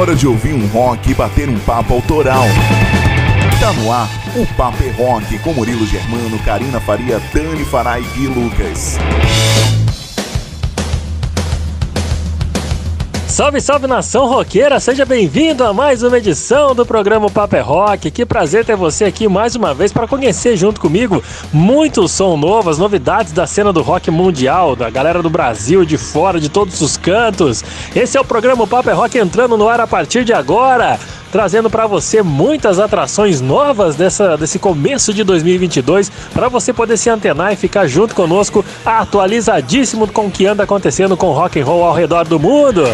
[0.00, 2.44] hora de ouvir um rock e bater um papo autoral.
[3.60, 8.26] Tá no ar o Papo é Rock com Murilo Germano, Karina Faria, Dani Farai e
[8.26, 8.96] Lucas.
[13.30, 18.10] Salve, salve nação roqueira, seja bem-vindo a mais uma edição do programa Paper é Rock.
[18.10, 21.22] Que prazer ter você aqui mais uma vez para conhecer junto comigo
[21.52, 25.96] muito som novo, as novidades da cena do rock mundial, da galera do Brasil, de
[25.96, 27.62] fora, de todos os cantos.
[27.94, 30.98] Esse é o programa Paper é Rock entrando no ar a partir de agora
[31.30, 37.10] trazendo para você muitas atrações novas dessa, desse começo de 2022 para você poder se
[37.10, 41.84] antenar e ficar junto conosco, atualizadíssimo com o que anda acontecendo com rock and roll
[41.84, 42.84] ao redor do mundo.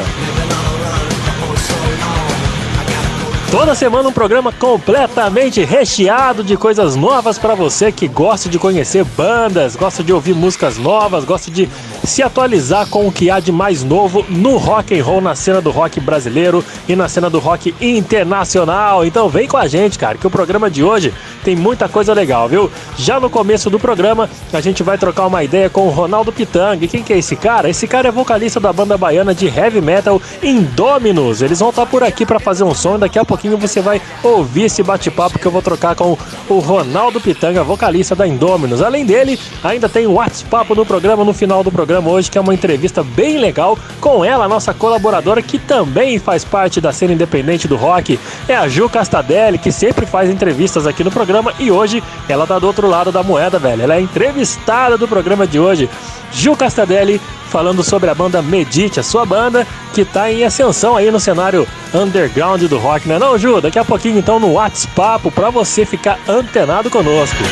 [3.51, 9.05] Toda semana um programa completamente recheado de coisas novas para você que gosta de conhecer
[9.05, 11.69] bandas, gosta de ouvir músicas novas, gosta de
[12.07, 15.61] se atualizar com o que há de mais novo no rock and roll, na cena
[15.61, 19.05] do rock brasileiro e na cena do rock internacional.
[19.05, 21.13] Então vem com a gente, cara, que o programa de hoje
[21.45, 22.71] tem muita coisa legal, viu?
[22.97, 26.85] Já no começo do programa, a gente vai trocar uma ideia com o Ronaldo Pitang.
[26.85, 27.69] E quem que é esse cara?
[27.69, 31.43] Esse cara é vocalista da banda baiana de heavy metal Indominus.
[31.43, 34.01] Eles vão estar por aqui para fazer um som daqui a pouquinho pouquinho você vai
[34.23, 36.17] ouvir esse bate-papo que eu vou trocar com
[36.49, 38.83] o Ronaldo Pitanga, vocalista da Indominus.
[38.83, 42.41] Além dele, ainda tem o WhatsApp no programa, no final do programa hoje, que é
[42.41, 47.69] uma entrevista bem legal com ela, nossa colaboradora, que também faz parte da cena independente
[47.69, 48.19] do rock.
[48.49, 52.59] É a Ju Castadelli, que sempre faz entrevistas aqui no programa e hoje ela tá
[52.59, 53.83] do outro lado da moeda, velho.
[53.83, 55.89] Ela é entrevistada do programa de hoje.
[56.33, 61.11] Ju Castadelli falando sobre a banda Medite, a sua banda que está em ascensão aí
[61.11, 63.61] no cenário underground do rock, né não, Ju?
[63.61, 67.43] Daqui a pouquinho então no WhatsApp para você ficar antenado conosco.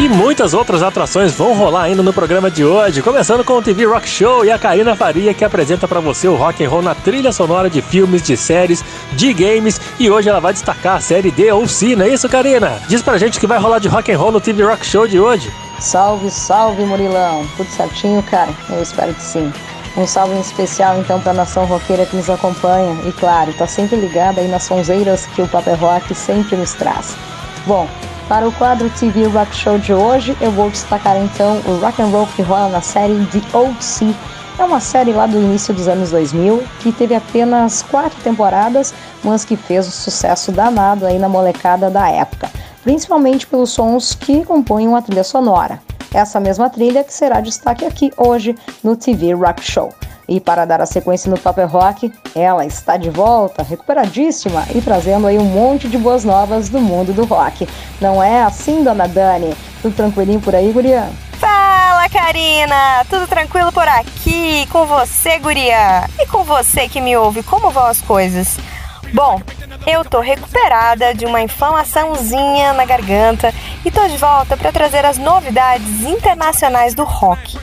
[0.00, 3.84] E muitas outras atrações vão rolar ainda no programa de hoje, começando com o TV
[3.84, 6.96] Rock Show e a Karina Faria que apresenta para você o rock and roll na
[6.96, 11.30] trilha sonora de filmes, de séries, de games e hoje ela vai destacar a série
[11.30, 12.82] D ou C, não é isso, Karina?
[12.88, 15.20] Diz pra gente que vai rolar de rock and roll no TV Rock Show de
[15.20, 15.52] hoje.
[15.78, 17.46] Salve, salve Murilão!
[17.56, 18.50] Tudo certinho, cara?
[18.70, 19.52] Eu espero que sim.
[19.96, 23.94] Um salve especial então para a nação roqueira que nos acompanha e claro, tá sempre
[23.94, 27.14] ligada aí nas sonzeiras que o Paper Rock sempre nos traz.
[27.64, 27.88] Bom,
[28.28, 32.06] para o quadro TV Rock Show de hoje, eu vou destacar então o rock and
[32.06, 34.14] roll que rola na série The Old Sea.
[34.58, 39.44] É uma série lá do início dos anos 2000 que teve apenas quatro temporadas, mas
[39.44, 42.48] que fez um sucesso danado aí na molecada da época
[42.84, 45.80] principalmente pelos sons que compõem a trilha sonora.
[46.12, 49.92] Essa mesma trilha que será destaque aqui hoje no TV Rock Show.
[50.28, 55.26] E para dar a sequência no Paper Rock, ela está de volta, recuperadíssima e trazendo
[55.26, 57.68] aí um monte de boas novas do mundo do rock.
[58.00, 59.54] Não é assim, dona Dani?
[59.82, 61.08] Tudo tranquilinho por aí, guria?
[61.38, 63.04] Fala, Karina!
[63.10, 64.66] Tudo tranquilo por aqui?
[64.72, 66.08] Com você, guria?
[66.18, 68.56] E com você que me ouve, como vão as coisas?
[69.12, 69.40] Bom,
[69.86, 73.52] eu tô recuperada de uma inflamaçãozinha na garganta
[73.84, 77.58] e tô de volta para trazer as novidades internacionais do rock.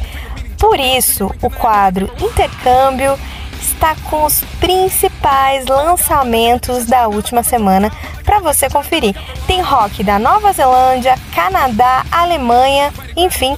[0.62, 3.18] Por isso, o quadro Intercâmbio
[3.60, 7.92] está com os principais lançamentos da última semana
[8.24, 9.16] para você conferir.
[9.48, 13.58] Tem rock da Nova Zelândia, Canadá, Alemanha, enfim,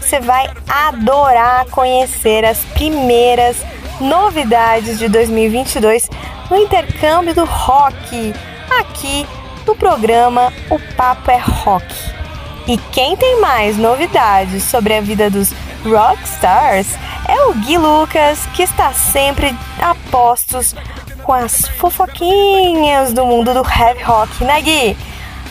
[0.00, 3.56] você vai adorar conhecer as primeiras
[4.00, 6.08] novidades de 2022
[6.48, 8.32] no intercâmbio do rock,
[8.78, 9.26] aqui
[9.66, 11.84] no programa O Papo é Rock.
[12.68, 15.52] E quem tem mais novidades sobre a vida dos
[15.84, 16.88] rockstars
[17.28, 20.74] é o Gui Lucas, que está sempre a postos
[21.22, 24.96] com as fofoquinhas do mundo do heavy rock, né Gui?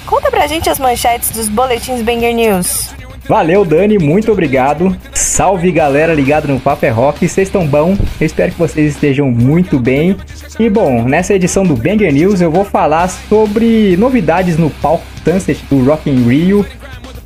[0.06, 2.94] Conta pra gente as manchetes dos boletins Banger News.
[3.28, 4.96] Valeu, Dani, muito obrigado.
[5.14, 7.98] Salve galera ligado no Paper é Rock, vocês estão bom?
[8.20, 10.18] Eu espero que vocês estejam muito bem.
[10.60, 15.64] E bom, nessa edição do Banger News eu vou falar sobre novidades no palco Sunset
[15.70, 16.66] do Rock in Rio.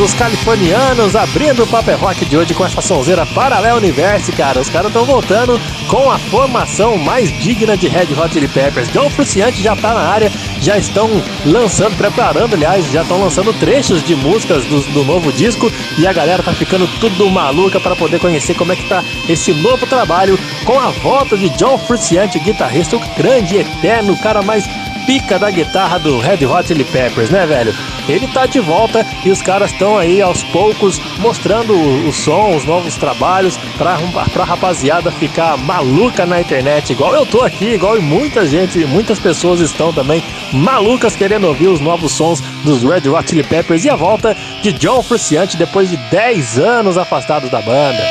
[0.00, 4.58] os californianos, abrindo o Paper Rock de hoje com essa sonzeira Paralel Universe, cara.
[4.58, 8.88] Os caras estão voltando com a formação mais digna de Red Hot Chili Peppers.
[8.90, 11.10] John Frusciante já tá na área, já estão
[11.44, 16.12] lançando, preparando, aliás, já estão lançando trechos de músicas do, do, novo disco e a
[16.12, 20.38] galera tá ficando tudo maluca para poder conhecer como é que tá esse novo trabalho
[20.64, 24.64] com a volta de John Frusciante, guitarrista, o grande, eterno, cara mais
[25.06, 27.74] pica da guitarra do Red Hot Chili Peppers, né, velho?
[28.08, 32.64] Ele tá de volta e os caras estão aí aos poucos mostrando o, som, os
[32.64, 33.98] novos trabalhos pra,
[34.32, 39.60] pra rapaziada ficar maluca na internet, igual eu tô aqui, igual muita gente, muitas pessoas
[39.60, 43.96] estão também malucas querendo ouvir os novos sons dos Red Hot Chili Peppers e a
[43.96, 48.09] volta de John Frusciante depois de 10 anos afastado da banda.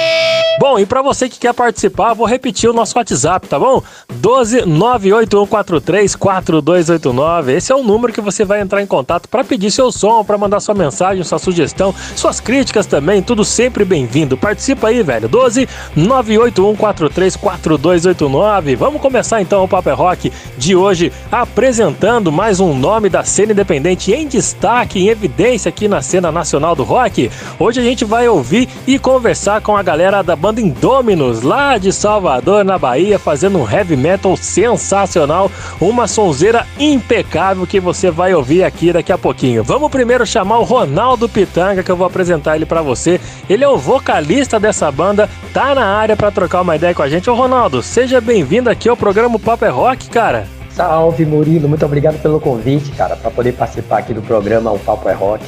[0.79, 3.83] E para você que quer participar, vou repetir o nosso WhatsApp, tá bom?
[4.13, 7.53] 12 98143 4289.
[7.53, 10.37] Esse é o número que você vai entrar em contato para pedir seu som, para
[10.37, 14.37] mandar sua mensagem, sua sugestão, suas críticas também, tudo sempre bem-vindo.
[14.37, 15.27] Participa aí, velho.
[15.27, 15.67] 12
[15.97, 18.75] 98143 4289.
[18.77, 24.13] Vamos começar então o Paper Rock de hoje apresentando mais um nome da cena independente
[24.13, 27.29] em destaque, em evidência aqui na cena nacional do rock.
[27.59, 31.91] Hoje a gente vai ouvir e conversar com a galera da banda Indominus, lá de
[31.91, 38.63] Salvador, na Bahia, fazendo um heavy metal sensacional, uma sonzeira impecável que você vai ouvir
[38.63, 39.63] aqui daqui a pouquinho.
[39.63, 43.19] Vamos primeiro chamar o Ronaldo Pitanga, que eu vou apresentar ele para você.
[43.49, 47.09] Ele é o vocalista dessa banda, tá na área para trocar uma ideia com a
[47.09, 47.29] gente.
[47.29, 50.47] Ô Ronaldo, seja bem-vindo aqui ao programa Pop é Rock, cara.
[50.69, 55.09] Salve Murilo, muito obrigado pelo convite, cara, para poder participar aqui do programa O Papo
[55.09, 55.43] é Rock.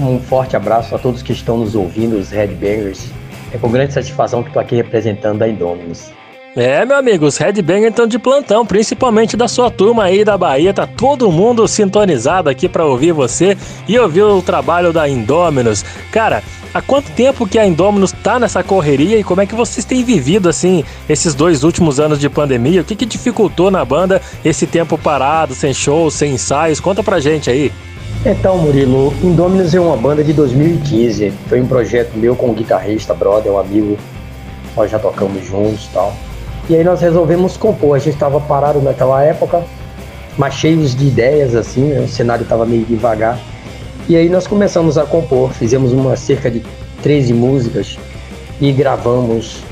[0.00, 3.08] Um forte abraço a todos que estão nos ouvindo, os Headbangers.
[3.52, 6.10] É com grande satisfação que estou aqui representando a Indominus.
[6.56, 10.74] É, meu amigo, os Headbangers estão de plantão, principalmente da sua turma aí da Bahia.
[10.74, 15.84] Tá todo mundo sintonizado aqui para ouvir você e ouvir o trabalho da Indominus.
[16.10, 16.42] Cara,
[16.74, 20.02] há quanto tempo que a Indominus tá nessa correria e como é que vocês têm
[20.02, 22.80] vivido assim esses dois últimos anos de pandemia?
[22.80, 26.80] O que, que dificultou na banda esse tempo parado, sem shows, sem ensaios?
[26.80, 27.70] Conta pra gente aí.
[28.26, 31.32] Então, Murilo, Indominus é uma banda de 2015.
[31.48, 33.96] Foi um projeto meu com um guitarrista, brother, um amigo.
[34.76, 36.12] Nós já tocamos juntos e tal.
[36.68, 37.94] E aí nós resolvemos compor.
[37.94, 39.62] A gente estava parado naquela época,
[40.36, 42.00] mas cheios de ideias, assim, né?
[42.00, 43.38] o cenário estava meio devagar.
[44.08, 45.52] E aí nós começamos a compor.
[45.52, 46.60] Fizemos uma cerca de
[47.02, 47.96] 13 músicas
[48.60, 49.62] e gravamos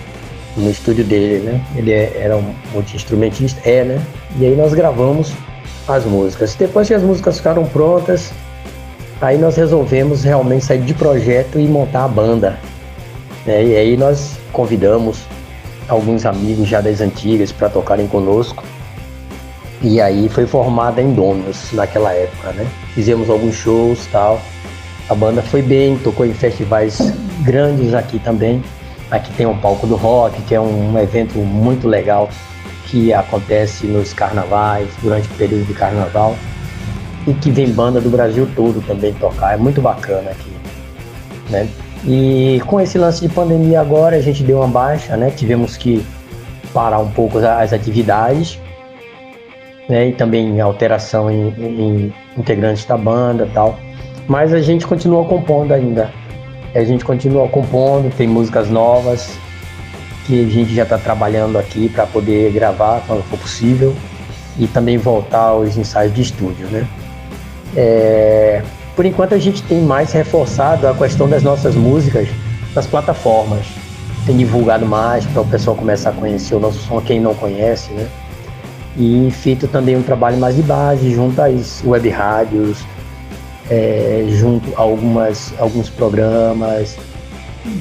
[0.56, 1.60] no estúdio dele, né?
[1.74, 4.00] Ele é, era um multi-instrumentista, é, né?
[4.38, 5.32] E aí nós gravamos
[5.88, 6.54] as músicas.
[6.54, 8.32] Depois que as músicas ficaram prontas,
[9.20, 12.58] aí nós resolvemos realmente sair de projeto e montar a banda.
[13.44, 13.64] Né?
[13.64, 15.18] E aí nós convidamos
[15.88, 18.64] alguns amigos já das antigas para tocarem conosco.
[19.82, 22.66] E aí foi formada em Dominus naquela época, né?
[22.94, 24.40] Fizemos alguns shows tal.
[25.08, 26.98] A banda foi bem, tocou em festivais
[27.42, 28.64] grandes aqui também.
[29.10, 32.28] Aqui tem um palco do rock, que é um evento muito legal
[32.86, 36.36] que acontece nos carnavais, durante o período de carnaval,
[37.26, 39.54] e que vem banda do Brasil todo também tocar.
[39.54, 40.50] É muito bacana aqui.
[41.50, 41.68] Né?
[42.04, 45.30] E com esse lance de pandemia agora, a gente deu uma baixa, né?
[45.30, 46.04] Tivemos que
[46.72, 48.60] parar um pouco as atividades,
[49.88, 50.08] né?
[50.08, 53.76] E também alteração em, em integrantes da banda tal.
[54.28, 56.12] Mas a gente continua compondo ainda.
[56.74, 59.36] A gente continua compondo, tem músicas novas,
[60.26, 63.94] que a gente já está trabalhando aqui para poder gravar quando for possível
[64.58, 66.86] e também voltar aos ensaios de estúdio, né?
[67.76, 68.62] É,
[68.94, 72.28] por enquanto a gente tem mais reforçado a questão das nossas músicas
[72.74, 73.66] nas plataformas,
[74.24, 77.92] tem divulgado mais para o pessoal começar a conhecer o nosso som, quem não conhece,
[77.92, 78.08] né?
[78.96, 82.84] E feito também um trabalho mais de base junto às web rádios
[83.70, 86.96] é, junto a algumas, alguns programas,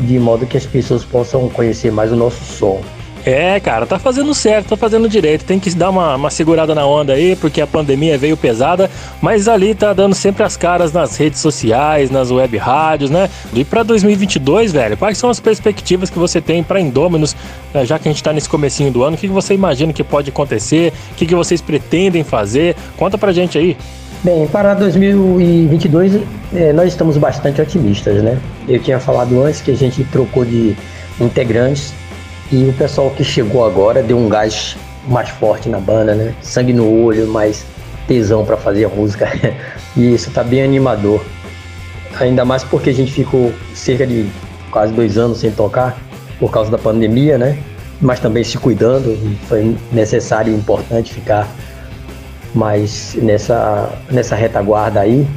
[0.01, 2.81] de modo que as pessoas possam conhecer mais o nosso som.
[3.25, 5.45] É, cara, tá fazendo certo, tá fazendo direito.
[5.45, 8.89] Tem que dar uma, uma segurada na onda aí, porque a pandemia veio pesada,
[9.19, 13.27] mas ali tá dando sempre as caras nas redes sociais, nas web rádios, né?
[13.51, 17.35] E pra 2022, velho, quais são as perspectivas que você tem pra Indôminos,
[17.73, 19.15] né, já que a gente tá nesse comecinho do ano?
[19.15, 20.93] O que, que você imagina que pode acontecer?
[21.13, 22.75] O que, que vocês pretendem fazer?
[22.95, 23.75] Conta pra gente aí.
[24.25, 26.19] Bem, para 2022
[26.55, 28.41] é, nós estamos bastante otimistas, né?
[28.67, 30.75] Eu tinha falado antes que a gente trocou de
[31.21, 31.93] integrantes
[32.51, 34.75] e o pessoal que chegou agora deu um gás
[35.07, 36.33] mais forte na banda, né?
[36.41, 37.67] Sangue no olho, mais
[38.07, 39.29] tesão para fazer a música.
[39.95, 41.23] e isso tá bem animador.
[42.19, 44.27] Ainda mais porque a gente ficou cerca de
[44.71, 45.99] quase dois anos sem tocar
[46.39, 47.59] por causa da pandemia, né?
[48.01, 49.15] Mas também se cuidando.
[49.47, 51.47] Foi necessário e importante ficar
[52.55, 55.27] mais nessa, nessa retaguarda aí.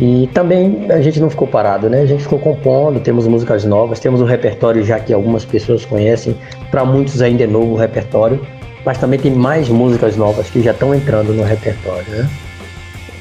[0.00, 2.00] E também a gente não ficou parado, né?
[2.00, 6.34] A gente ficou compondo, temos músicas novas, temos um repertório já que algumas pessoas conhecem,
[6.70, 8.40] para muitos ainda é novo o repertório,
[8.84, 12.30] mas também tem mais músicas novas que já estão entrando no repertório, né?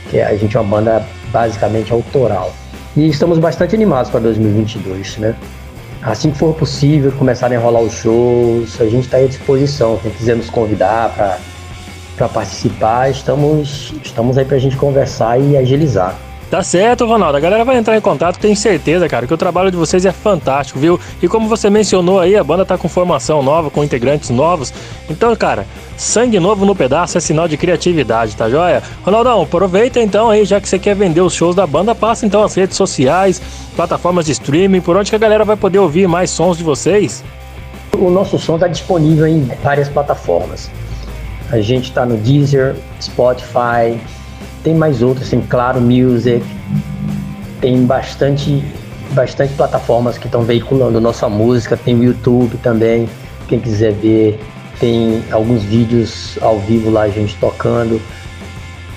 [0.09, 2.53] Que a gente é uma banda basicamente autoral.
[2.95, 5.35] E estamos bastante animados para 2022, né?
[6.01, 9.97] Assim que for possível, começarem a rolar os shows, a gente está à disposição.
[10.01, 11.37] Quem quiser nos convidar para
[12.27, 16.17] participar, estamos, estamos aí para a gente conversar e agilizar.
[16.49, 17.37] Tá certo, Ronaldo.
[17.37, 20.11] A galera vai entrar em contato, tenho certeza, cara, que o trabalho de vocês é
[20.11, 20.99] fantástico, viu?
[21.21, 24.73] E como você mencionou aí, a banda tá com formação nova, com integrantes novos.
[25.07, 28.81] Então, cara, sangue novo no pedaço é sinal de criatividade, tá joia?
[29.05, 32.43] Ronaldão, aproveita então aí, já que você quer vender os shows da banda, passa então
[32.43, 33.39] as redes sociais,
[33.75, 37.23] plataformas de streaming, por onde que a galera vai poder ouvir mais sons de vocês?
[37.95, 40.71] O nosso som está disponível em várias plataformas.
[41.51, 43.99] A gente está no Deezer, Spotify,
[44.63, 46.45] tem mais outros, tem Claro Music,
[47.59, 48.63] tem bastante,
[49.11, 53.09] bastante plataformas que estão veiculando nossa música, tem o YouTube também,
[53.47, 54.39] quem quiser ver,
[54.79, 57.99] tem alguns vídeos ao vivo lá a gente tocando,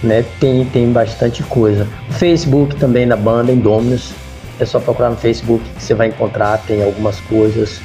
[0.02, 0.24] né?
[0.38, 1.88] Tem, tem bastante coisa.
[2.10, 4.12] Facebook também na banda, Indominus,
[4.60, 7.80] é só procurar no Facebook que você vai encontrar, tem algumas coisas.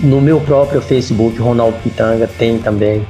[0.00, 3.06] No meu próprio Facebook, Ronaldo Pitanga, tem também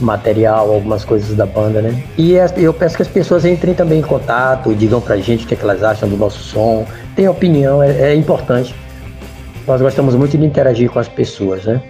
[0.00, 2.02] material, algumas coisas da banda, né?
[2.16, 5.54] E eu peço que as pessoas entrem também em contato, digam pra gente o que,
[5.54, 8.74] é que elas acham do nosso som, tem opinião, é, é importante.
[9.66, 11.80] Nós gostamos muito de interagir com as pessoas, né?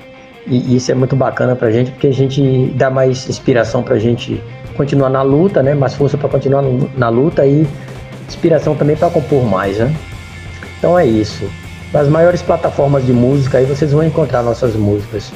[0.46, 4.42] E isso é muito bacana pra gente, porque a gente dá mais inspiração pra gente
[4.76, 5.74] continuar na luta, né?
[5.74, 6.62] Mais força para continuar
[6.96, 7.66] na luta e
[8.26, 9.94] inspiração também para compor mais, né?
[10.78, 11.48] Então é isso.
[11.92, 15.32] Nas maiores plataformas de música aí vocês vão encontrar nossas músicas,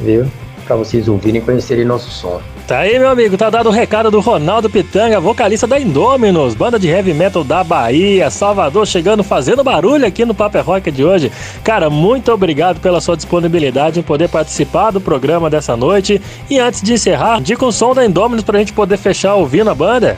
[0.00, 0.26] viu?
[0.62, 2.40] Para vocês ouvirem e conhecerem nosso som.
[2.66, 6.78] Tá aí, meu amigo, tá dado o recado do Ronaldo Pitanga, vocalista da Indominus, banda
[6.78, 11.30] de heavy metal da Bahia, Salvador, chegando fazendo barulho aqui no Paper Rock de hoje.
[11.64, 16.22] Cara, muito obrigado pela sua disponibilidade em poder participar do programa dessa noite.
[16.48, 19.74] E antes de encerrar, dica um som da Indominus pra gente poder fechar ouvindo a
[19.74, 20.16] banda.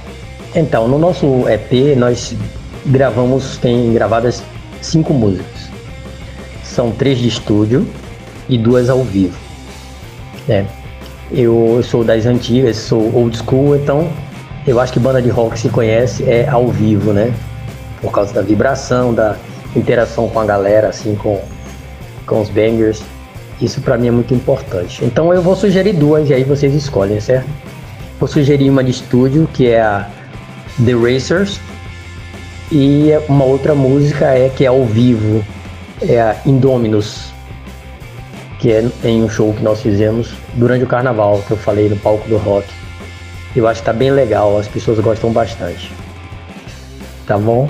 [0.55, 2.37] Então, no nosso EP, nós
[2.87, 4.43] gravamos, tem gravadas
[4.81, 5.69] cinco músicas.
[6.63, 7.87] São três de estúdio
[8.49, 9.44] e duas ao vivo.
[10.49, 10.65] É.
[11.31, 14.09] Eu, sou das antigas, sou old school, então
[14.67, 17.33] eu acho que banda de rock se conhece é ao vivo, né?
[18.01, 19.37] Por causa da vibração, da
[19.75, 21.41] interação com a galera, assim, com,
[22.27, 23.03] com os bangers.
[23.61, 25.05] Isso para mim é muito importante.
[25.05, 27.49] Então eu vou sugerir duas e aí vocês escolhem, certo?
[28.19, 30.09] Vou sugerir uma de estúdio, que é a
[30.85, 31.61] The Racers,
[32.71, 35.45] e uma outra música é que é ao vivo,
[36.01, 37.34] é a Indominus,
[38.65, 41.97] que é em um show que nós fizemos durante o carnaval, que eu falei no
[41.97, 42.67] palco do rock.
[43.55, 45.93] Eu acho que tá bem legal, as pessoas gostam bastante.
[47.27, 47.69] Tá bom?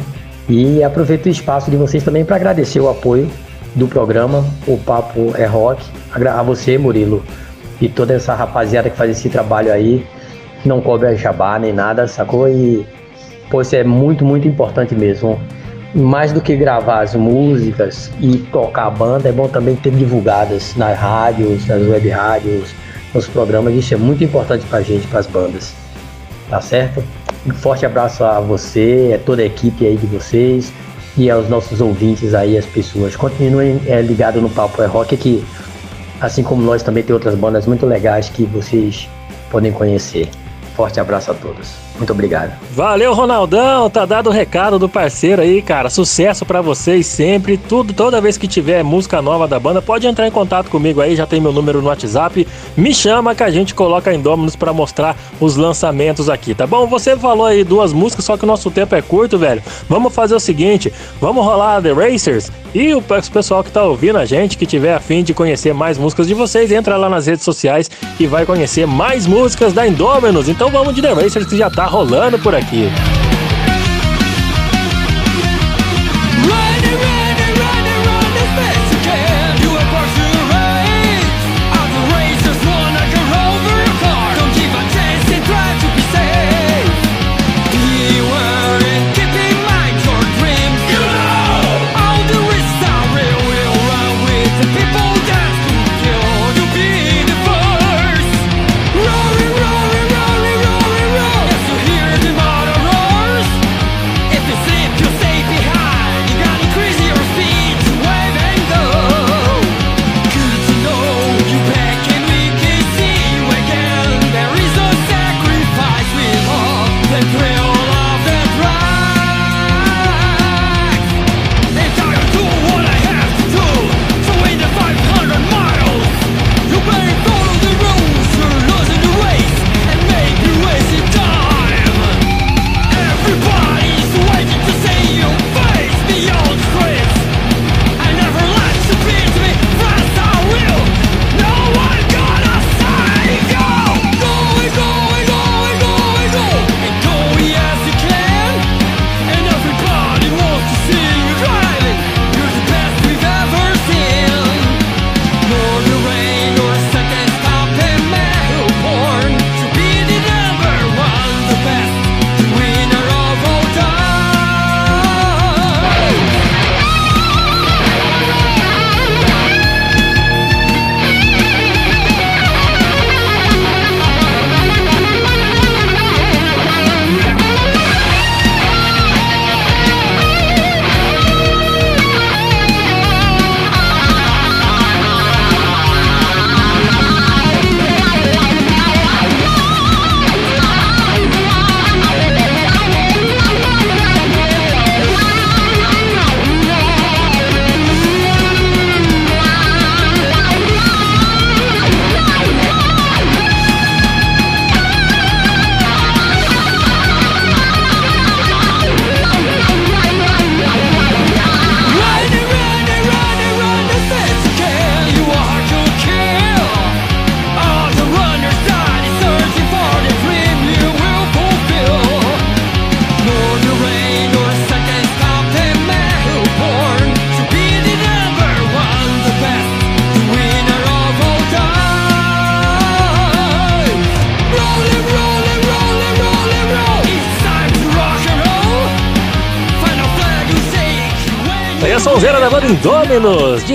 [0.48, 3.28] E aproveito o espaço de vocês também para agradecer o apoio
[3.74, 7.24] do programa O Papo é Rock, a você, Murilo,
[7.80, 10.06] e toda essa rapaziada que faz esse trabalho aí,
[10.64, 12.48] não cobre a jabá nem nada, sacou?
[12.48, 12.86] E,
[13.50, 15.40] pô, isso é muito, muito importante mesmo
[15.94, 20.74] mais do que gravar as músicas e tocar a banda, é bom também ter divulgadas
[20.76, 22.74] nas rádios, nas web rádios,
[23.14, 23.74] nos programas.
[23.74, 25.72] Isso é muito importante pra gente, para as bandas.
[26.50, 27.02] Tá certo?
[27.46, 30.72] Um forte abraço a você, a toda a equipe aí de vocês
[31.16, 33.14] e aos nossos ouvintes aí, as pessoas.
[33.14, 35.44] Continuem é, ligados no Papo é Rock, que
[36.20, 39.08] assim como nós também tem outras bandas muito legais que vocês
[39.50, 40.28] podem conhecer.
[40.74, 41.83] Forte abraço a todos.
[41.96, 42.52] Muito obrigado.
[42.72, 43.88] Valeu, Ronaldão.
[43.88, 45.88] Tá dado o recado do parceiro aí, cara.
[45.88, 47.56] Sucesso para vocês sempre.
[47.56, 51.14] Tudo, toda vez que tiver música nova da banda, pode entrar em contato comigo aí.
[51.14, 52.46] Já tem meu número no WhatsApp.
[52.76, 56.86] Me chama que a gente coloca em Dominus para mostrar os lançamentos aqui, tá bom?
[56.86, 59.62] Você falou aí duas músicas, só que o nosso tempo é curto, velho.
[59.88, 64.24] Vamos fazer o seguinte: vamos rolar The Racers e o pessoal que tá ouvindo a
[64.24, 67.88] gente, que tiver afim de conhecer mais músicas de vocês, entra lá nas redes sociais
[68.18, 70.48] e vai conhecer mais músicas da Indominus.
[70.48, 72.90] Então vamos de The Racers que já tá rolando por aqui.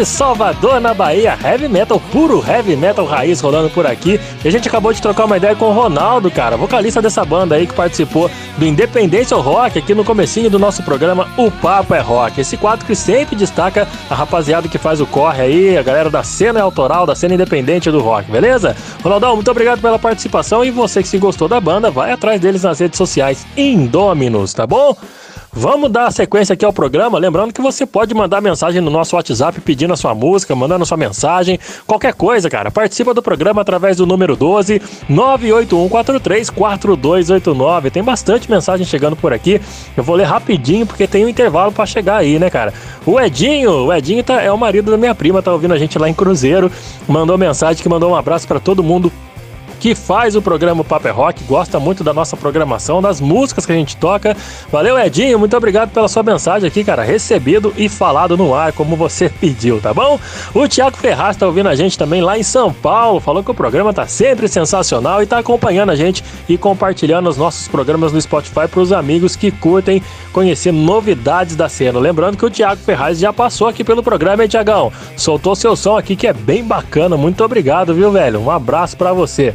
[0.10, 1.38] Salvador, na Bahia.
[1.42, 4.20] Heavy metal, puro heavy metal raiz rolando por aqui.
[4.44, 7.56] E a gente acabou de trocar uma ideia com o Ronaldo, cara, vocalista dessa banda
[7.56, 12.00] aí que participou do Independência Rock aqui no comecinho do nosso programa O Papo é
[12.00, 12.42] Rock.
[12.42, 16.24] Esse quadro que sempre destaca a rapaziada que faz o corre aí, a galera da
[16.24, 18.76] cena autoral, da cena independente do rock, beleza?
[19.04, 22.64] Ronaldão, muito obrigado pela participação e você que se gostou da banda, vai atrás deles
[22.64, 24.96] nas redes sociais Indominus, tá bom?
[25.60, 29.60] Vamos dar sequência aqui ao programa, lembrando que você pode mandar mensagem no nosso WhatsApp
[29.60, 32.72] pedindo a sua música, mandando a sua mensagem, qualquer coisa, cara.
[32.72, 37.92] Participa do programa através do número 12 981434289.
[37.92, 39.60] Tem bastante mensagem chegando por aqui.
[39.98, 42.74] Eu vou ler rapidinho porque tem um intervalo para chegar aí, né, cara?
[43.06, 46.00] O Edinho, o Edinho tá, é o marido da minha prima, tá ouvindo a gente
[46.00, 46.72] lá em Cruzeiro.
[47.06, 49.12] Mandou mensagem que mandou um abraço para todo mundo
[49.80, 53.72] que faz o programa Paper é Rock, gosta muito da nossa programação, das músicas que
[53.72, 54.36] a gente toca.
[54.72, 57.04] Valeu, Edinho, muito obrigado pela sua mensagem aqui, cara.
[57.04, 60.20] Recebido e falado no ar, como você pediu, tá bom?
[60.54, 63.54] O Thiago Ferraz tá ouvindo a gente também lá em São Paulo, falou que o
[63.54, 68.22] programa tá sempre sensacional e tá acompanhando a gente e compartilhando os nossos programas no
[68.22, 70.02] Spotify para os amigos que curtem
[70.34, 72.00] conhecer novidades da cena.
[72.00, 74.92] Lembrando que o Thiago Ferraz já passou aqui pelo programa, hein, Tiagão?
[75.16, 77.16] Soltou seu som aqui que é bem bacana.
[77.16, 78.40] Muito obrigado, viu, velho?
[78.40, 79.54] Um abraço para você.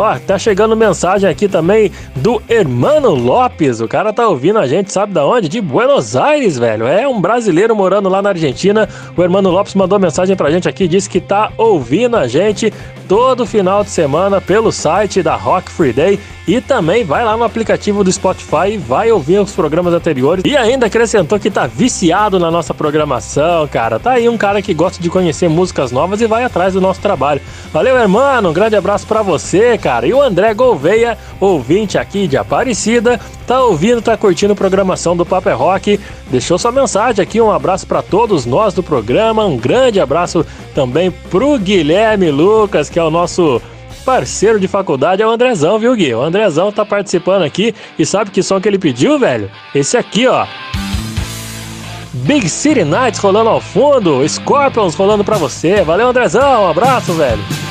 [0.00, 3.82] Ó, tá chegando mensagem aqui também do Hermano Lopes.
[3.82, 5.46] O cara tá ouvindo a gente, sabe da onde?
[5.46, 6.86] De Buenos Aires, velho.
[6.86, 8.88] É um brasileiro morando lá na Argentina.
[9.14, 12.72] O Hermano Lopes mandou mensagem pra gente aqui, disse que tá ouvindo a gente
[13.10, 17.42] todo final de semana pelo site da Rock Free Day e também vai lá no
[17.42, 20.44] aplicativo do Spotify e vai ouvir os programas anteriores.
[20.44, 23.98] E ainda acrescentou que tá viciado na nossa programação, cara.
[23.98, 27.00] Tá aí um cara que gosta de conhecer músicas novas e vai atrás do nosso
[27.00, 27.40] trabalho.
[27.72, 28.48] Valeu, irmão.
[28.48, 30.06] Um grande abraço para você, cara.
[30.06, 35.52] E o André Gouveia, ouvinte aqui de Aparecida, tá ouvindo, tá curtindo programação do Paper
[35.52, 36.00] é Rock.
[36.30, 37.40] Deixou sua mensagem aqui.
[37.40, 39.44] Um abraço para todos nós do programa.
[39.44, 43.60] Um grande abraço também pro Guilherme Lucas, que é o nosso
[44.04, 46.14] parceiro de faculdade, é o Andrezão, viu, Gui?
[46.14, 49.50] O Andrezão tá participando aqui e sabe que som que ele pediu, velho?
[49.74, 50.46] Esse aqui, ó.
[52.12, 55.82] Big City Nights rolando ao fundo, Scorpions rolando pra você.
[55.82, 57.69] Valeu, Andrezão, um abraço, velho.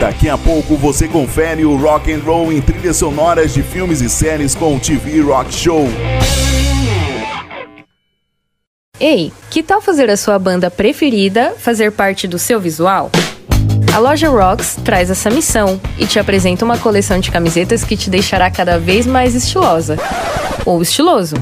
[0.00, 4.08] Daqui a pouco você confere o rock and roll em trilhas sonoras de filmes e
[4.08, 5.88] séries com o TV Rock Show.
[9.00, 13.10] Ei, que tal fazer a sua banda preferida fazer parte do seu visual?
[13.98, 18.08] A loja Rocks traz essa missão e te apresenta uma coleção de camisetas que te
[18.08, 19.96] deixará cada vez mais estilosa
[20.64, 21.34] ou estiloso.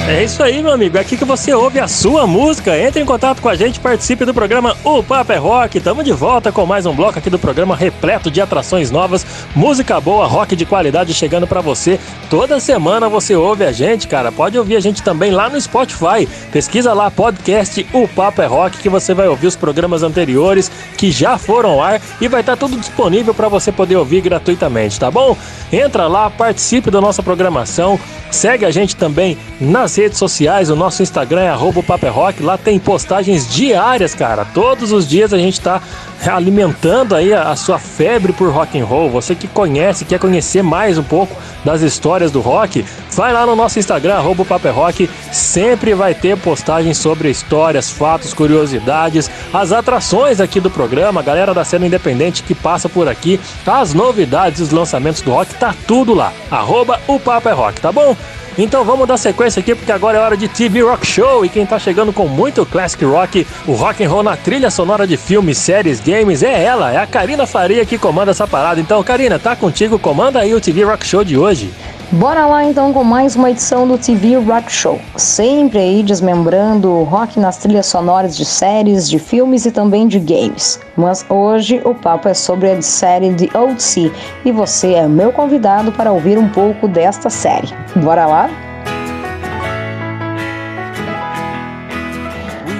[0.07, 0.97] É isso aí, meu amigo.
[0.97, 2.77] É aqui que você ouve a sua música.
[2.77, 5.79] Entre em contato com a gente, participe do programa O Papo é Rock.
[5.79, 10.01] Tamo de volta com mais um bloco aqui do programa repleto de atrações novas, música
[10.01, 11.99] boa, rock de qualidade chegando para você.
[12.29, 14.31] Toda semana você ouve a gente, cara.
[14.31, 16.27] Pode ouvir a gente também lá no Spotify.
[16.51, 21.11] Pesquisa lá podcast O Papo é Rock que você vai ouvir os programas anteriores que
[21.11, 24.99] já foram ao ar e vai estar tá tudo disponível para você poder ouvir gratuitamente,
[24.99, 25.37] tá bom?
[25.71, 27.99] Entra lá, participe da nossa programação.
[28.29, 32.79] Segue a gente também nas redes sociais, o nosso Instagram é arroba Rock, lá tem
[32.79, 34.45] postagens diárias, cara.
[34.45, 35.81] Todos os dias a gente está
[36.29, 39.09] alimentando aí a, a, sua febre por rock and roll.
[39.09, 43.55] Você que conhece, quer conhecer mais um pouco das histórias do rock, vai lá no
[43.55, 50.59] nosso Instagram, arroba Rock, sempre vai ter postagens sobre histórias, fatos, curiosidades, as atrações aqui
[50.59, 55.21] do programa, a galera da cena independente que passa por aqui, as novidades, os lançamentos
[55.21, 56.33] do rock, tá tudo lá.
[56.49, 58.15] Arroba o Papo é Rock, tá bom?
[58.57, 61.65] Então vamos dar sequência aqui porque agora é hora de TV Rock Show e quem
[61.65, 65.57] tá chegando com muito classic rock, o rock and roll na trilha sonora de filmes,
[65.57, 68.81] séries, games, é ela, é a Karina Faria que comanda essa parada.
[68.81, 71.71] Então, Karina, tá contigo, comanda aí o TV Rock Show de hoje.
[72.13, 74.99] Bora lá então com mais uma edição do TV Rock Show.
[75.15, 80.19] Sempre aí desmembrando o rock nas trilhas sonoras de séries, de filmes e também de
[80.19, 80.77] games.
[80.97, 84.11] Mas hoje o papo é sobre a série The Old Sea
[84.43, 87.69] e você é meu convidado para ouvir um pouco desta série.
[87.95, 88.49] Bora lá?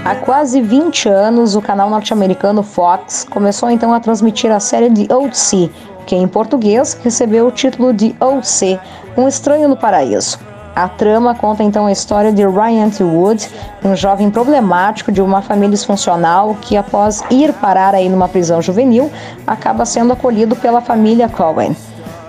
[0.03, 5.37] Há quase 20 anos, o canal norte-americano Fox começou então a transmitir a série Old
[5.37, 5.69] Sea,
[6.07, 8.79] que em português recebeu o título de OC,
[9.15, 10.39] Um Estranho no Paraíso.
[10.75, 13.03] A trama conta então a história de Ryan T.
[13.03, 13.47] Wood,
[13.85, 19.11] um jovem problemático de uma família disfuncional que, após ir parar aí numa prisão juvenil,
[19.45, 21.75] acaba sendo acolhido pela família Cohen.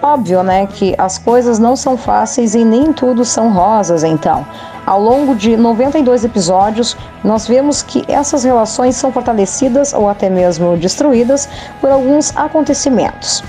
[0.02, 4.44] Óbvio, né, que as coisas não são fáceis e nem tudo são rosas, então.
[4.84, 10.76] Ao longo de 92 episódios, nós vemos que essas relações são fortalecidas ou até mesmo
[10.76, 11.48] destruídas
[11.80, 13.44] por alguns acontecimentos.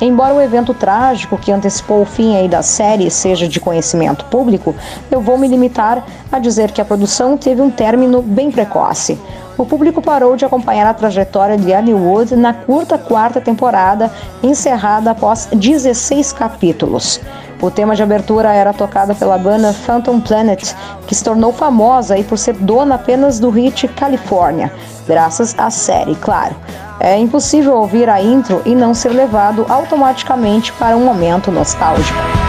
[0.00, 4.74] Embora o evento trágico que antecipou o fim da série seja de conhecimento público,
[5.10, 9.18] eu vou me limitar a dizer que a produção teve um término bem precoce.
[9.58, 14.08] O público parou de acompanhar a trajetória de Annie Wood na curta quarta temporada,
[14.40, 17.20] encerrada após 16 capítulos.
[17.60, 20.76] O tema de abertura era tocado pela banda Phantom Planet,
[21.08, 24.72] que se tornou famosa aí por ser dona apenas do hit California,
[25.08, 26.54] graças à série, claro.
[27.00, 32.47] É impossível ouvir a intro e não ser levado automaticamente para um momento nostálgico.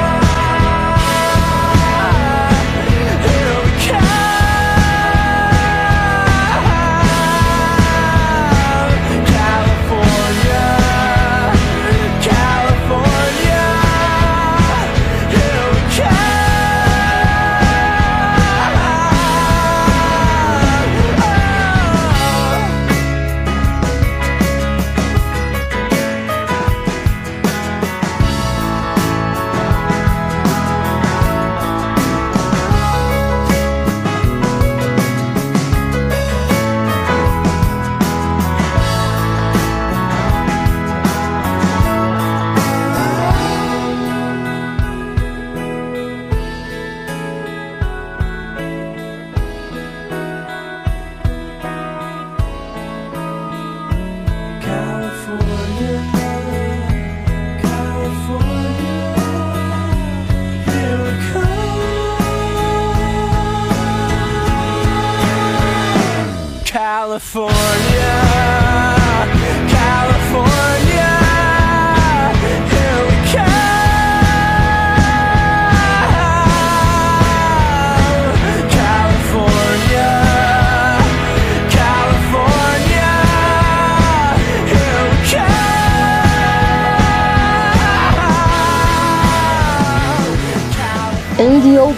[67.20, 68.29] California,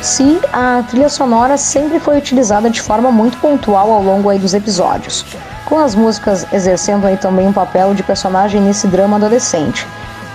[0.02, 4.56] Sea, a trilha sonora sempre foi utilizada de forma muito pontual ao longo aí dos
[4.56, 5.24] episódios,
[5.66, 9.86] com as músicas exercendo aí também um papel de personagem nesse drama adolescente.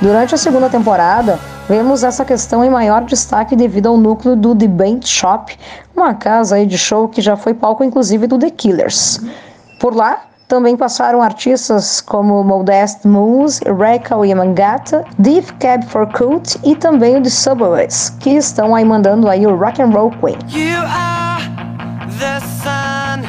[0.00, 4.68] Durante a segunda temporada, vemos essa questão em maior destaque devido ao núcleo do The
[4.68, 5.58] Bait Shop,
[5.96, 9.20] uma casa aí de show que já foi palco inclusive do The Killers.
[9.80, 16.76] Por lá, também passaram artistas como Modest Moose, Reka Yamagata, Deep Cab for Cult e
[16.76, 20.38] também o The Subways, que estão aí mandando aí o Rock and Roll Queen.
[20.48, 21.42] You are
[22.18, 23.22] the sun,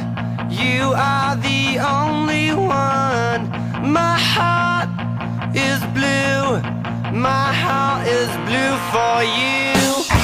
[0.50, 3.50] you are the only one.
[3.84, 4.90] My heart
[5.56, 6.62] is blue,
[7.12, 10.17] my heart is blue for you.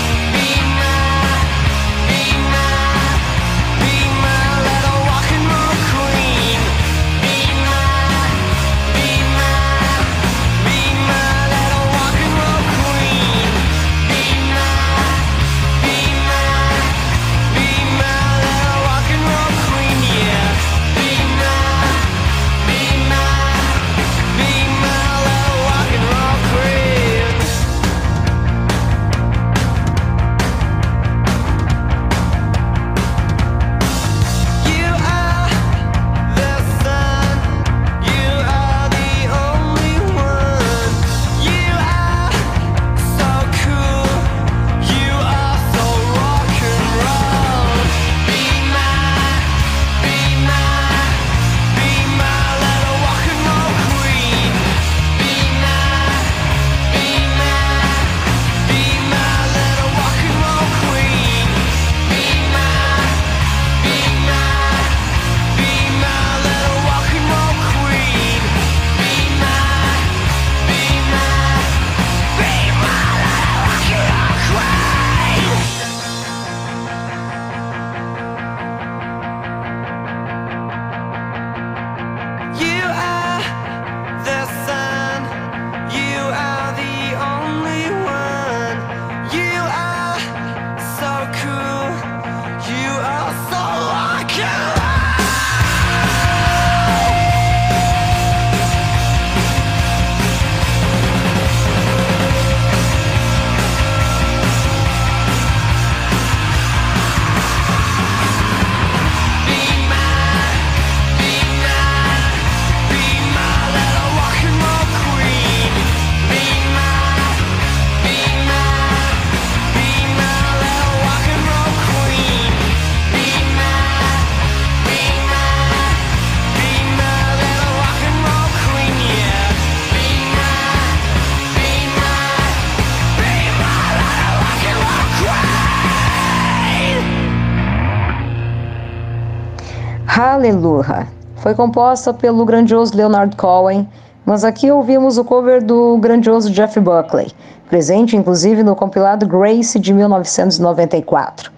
[140.43, 141.07] Aleluia.
[141.37, 143.87] Foi composta pelo grandioso Leonard Cohen,
[144.25, 147.31] mas aqui ouvimos o cover do grandioso Jeff Buckley,
[147.69, 151.49] presente inclusive no compilado Grace de 1994.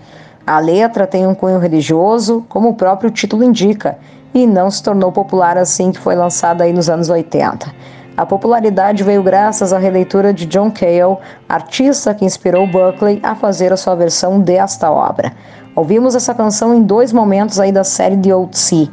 [0.45, 3.97] A letra tem um cunho religioso, como o próprio título indica,
[4.35, 7.73] e não se tornou popular assim que foi lançada aí nos anos 80.
[8.17, 11.17] A popularidade veio graças à releitura de John Cale,
[11.49, 15.33] artista que inspirou Buckley a fazer a sua versão desta obra.
[15.75, 18.87] Ouvimos essa canção em dois momentos aí da série The Old Sea,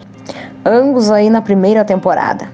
[0.67, 2.49] ambos aí na primeira temporada.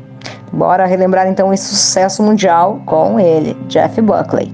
[0.52, 4.52] Bora relembrar então esse sucesso mundial com ele, Jeff Buckley.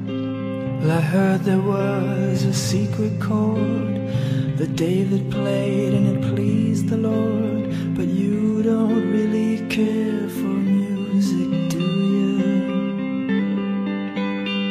[0.84, 3.98] I heard there was a secret chord
[4.58, 10.13] that David played and it pleased the Lord, but you don't really care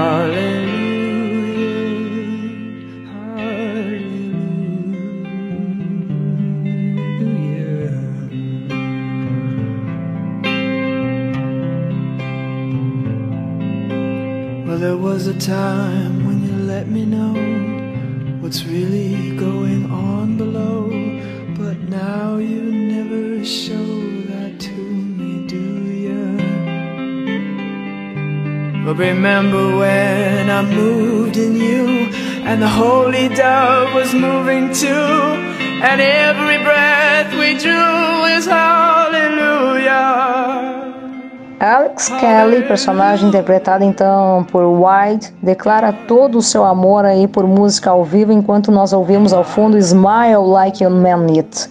[0.00, 0.30] Well,
[14.78, 17.34] there was a time when you let me know
[18.40, 20.88] what's really going on below,
[21.58, 23.99] but now you never show
[28.84, 32.08] But remember when I moved in you,
[32.44, 40.30] and the holy dove was moving too, and every breath we drew is hallelujah.
[41.60, 47.90] Alex Kelly, personagem interpretado então por White, declara todo o seu amor aí por música
[47.90, 51.68] ao vivo enquanto nós ouvimos ao fundo Smile Like You Meant It,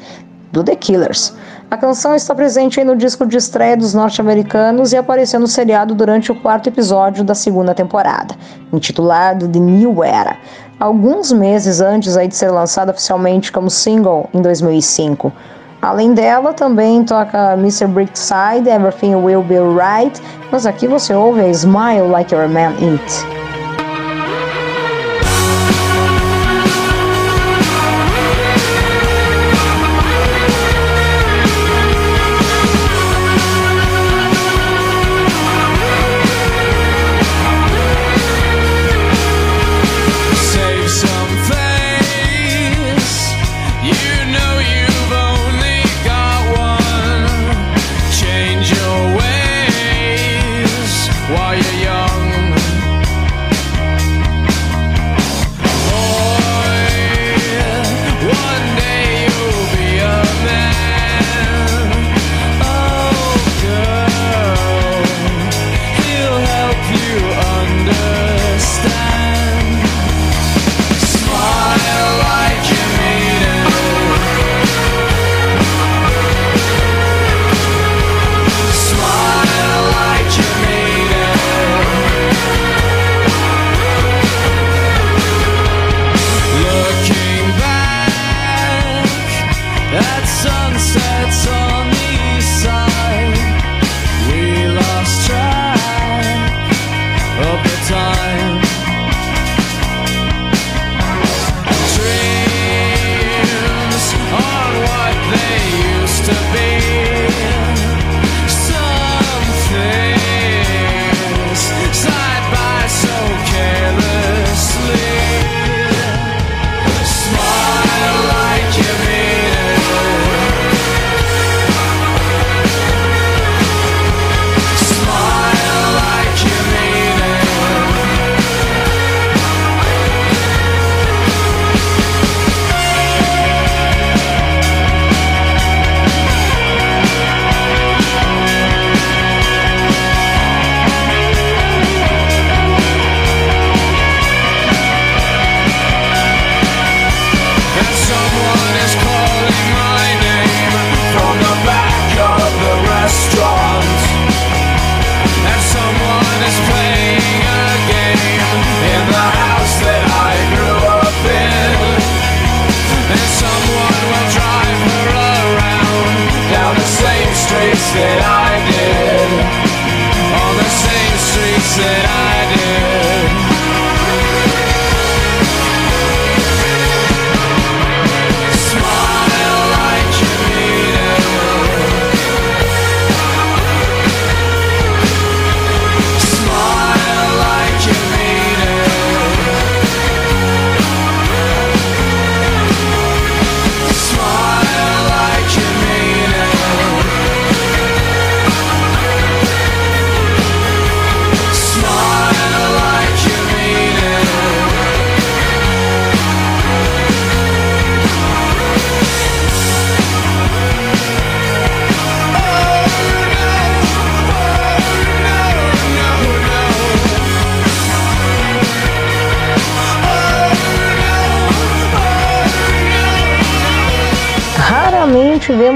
[0.51, 1.35] do The Killers.
[1.71, 6.31] A canção está presente no disco de estreia dos norte-americanos e apareceu no seriado durante
[6.31, 8.35] o quarto episódio da segunda temporada,
[8.73, 10.35] intitulado The New Era,
[10.79, 15.31] alguns meses antes de ser lançada oficialmente como single em 2005.
[15.79, 17.85] Além dela, também toca Mr.
[17.85, 20.19] Brickside, Everything Will Be Right,
[20.51, 23.38] mas aqui você ouve a Smile Like Your Man It.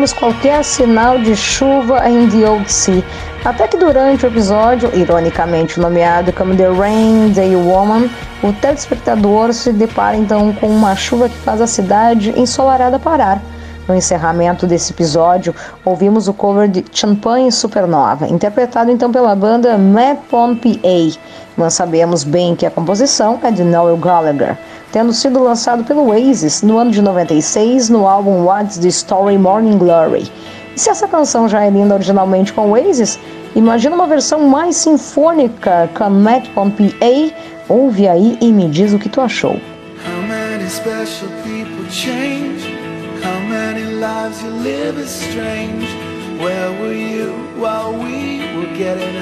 [0.04, 3.04] Tivemos qualquer sinal de chuva em The Old Sea.
[3.45, 8.10] Até que durante o episódio, ironicamente nomeado como The Rain Day Woman,
[8.41, 13.41] o telespectador se depara então com uma chuva que faz a cidade ensolarada parar.
[13.88, 20.56] No encerramento desse episódio, ouvimos o cover de Champagne Supernova, interpretado então pela banda Mapon
[20.56, 21.20] PA,
[21.56, 24.58] mas sabemos bem que a composição é de Noel Gallagher,
[24.94, 29.80] tendo sido lançado pelo Oasis no ano de 96 no álbum What's the Story Morning
[29.80, 30.32] Glory.
[30.76, 33.20] E se essa canção já é linda originalmente com Oasis,
[33.56, 37.34] imagina uma versão mais sinfônica com Mapon PA.
[37.68, 39.60] Ouve aí e me diz o que tu achou.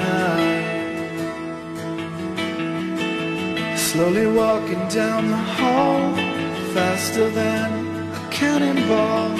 [0.02, 0.61] How
[3.92, 6.14] Slowly walking down the hall,
[6.72, 7.68] faster than
[8.14, 9.36] a cannonball.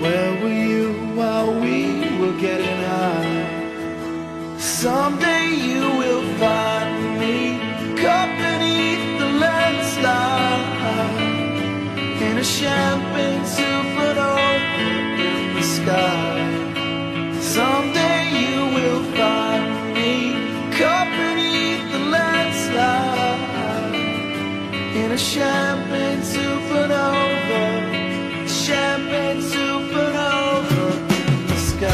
[0.00, 4.56] Where were you while we were getting high?
[4.56, 7.58] Someday you will find me
[8.00, 10.62] caught beneath the landslide
[12.22, 14.86] in a champagne supernova
[15.26, 16.38] in the sky.
[17.40, 19.67] Someday you will find
[25.08, 27.62] in a champagne supernova,
[28.46, 30.84] champagne supernova
[31.18, 31.88] in the sky.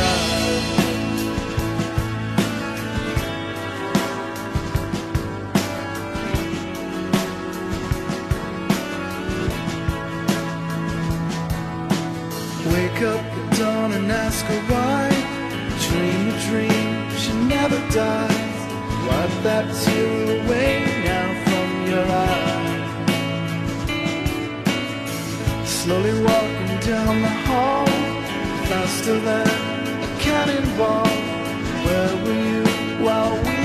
[12.72, 15.08] Wake up at dawn and ask her why.
[15.86, 18.58] Dream a dream, she never dies.
[19.06, 22.63] Wipe that tear away now from your eye.
[25.84, 27.84] Slowly walking down the hall,
[28.70, 31.06] faster than a cannonball.
[31.84, 33.63] Where were you while we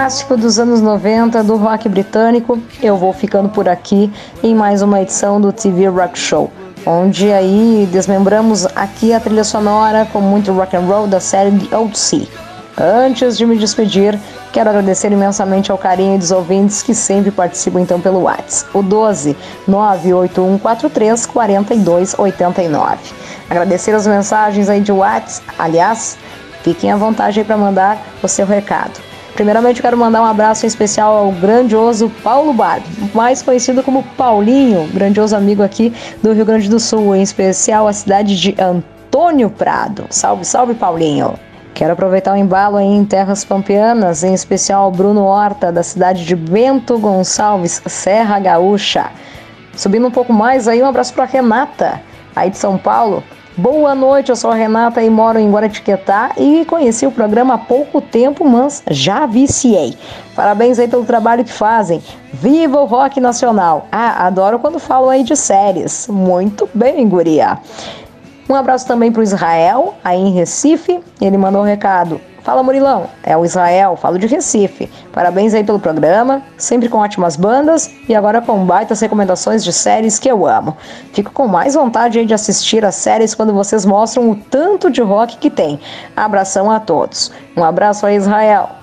[0.00, 4.10] clássico dos anos 90 do rock britânico, eu vou ficando por aqui
[4.42, 6.50] em mais uma edição do TV Rock Show,
[6.86, 11.76] onde aí desmembramos aqui a trilha sonora com muito rock and roll da série The
[11.76, 12.26] Old Sea.
[12.78, 14.18] Antes de me despedir,
[14.54, 19.36] quero agradecer imensamente ao carinho dos ouvintes que sempre participam então pelo WhatsApp, o 12
[19.68, 22.96] 98143 4289.
[23.50, 26.16] Agradecer as mensagens aí de WhatsApp, aliás,
[26.62, 29.09] fiquem à vontade aí para mandar o seu recado.
[29.34, 34.02] Primeiramente, eu quero mandar um abraço em especial ao grandioso Paulo Barbie, mais conhecido como
[34.16, 39.48] Paulinho, grandioso amigo aqui do Rio Grande do Sul, em especial a cidade de Antônio
[39.48, 40.04] Prado.
[40.10, 41.34] Salve, salve, Paulinho!
[41.72, 46.26] Quero aproveitar o embalo aí em terras pampeanas, em especial ao Bruno Horta, da cidade
[46.26, 49.10] de Bento Gonçalves, Serra Gaúcha.
[49.74, 52.02] Subindo um pouco mais aí, um abraço para Renata,
[52.36, 53.24] aí de São Paulo.
[53.60, 57.58] Boa noite, eu sou a Renata e moro em Guaratiquetá e conheci o programa há
[57.58, 59.98] pouco tempo, mas já viciei.
[60.34, 62.02] Parabéns aí pelo trabalho que fazem.
[62.32, 63.86] Viva o rock nacional!
[63.92, 66.08] Ah, adoro quando falam aí de séries.
[66.08, 67.58] Muito bem, guria.
[68.48, 70.98] Um abraço também para o Israel, aí em Recife.
[71.20, 72.18] Ele mandou um recado.
[72.42, 74.90] Fala Murilão, é o Israel, falo de Recife.
[75.12, 80.18] Parabéns aí pelo programa, sempre com ótimas bandas e agora com baitas recomendações de séries
[80.18, 80.76] que eu amo.
[81.12, 85.02] Fico com mais vontade aí de assistir as séries quando vocês mostram o tanto de
[85.02, 85.78] rock que tem.
[86.16, 87.30] Abração a todos.
[87.56, 88.79] Um abraço a Israel.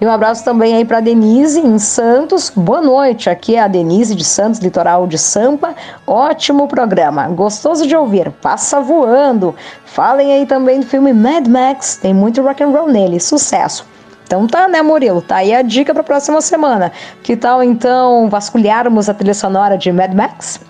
[0.00, 2.50] E um abraço também aí para Denise em Santos.
[2.50, 3.30] Boa noite.
[3.30, 5.74] Aqui é a Denise de Santos, litoral de Sampa.
[6.06, 7.28] Ótimo programa.
[7.28, 8.30] Gostoso de ouvir.
[8.30, 9.54] Passa voando.
[9.84, 11.96] Falem aí também do filme Mad Max.
[11.96, 13.20] Tem muito rock and roll nele.
[13.20, 13.86] Sucesso.
[14.26, 15.20] Então tá, né, Murilo?
[15.20, 16.90] Tá aí a dica para a próxima semana.
[17.22, 20.60] Que tal então vasculharmos a trilha sonora de Mad Max?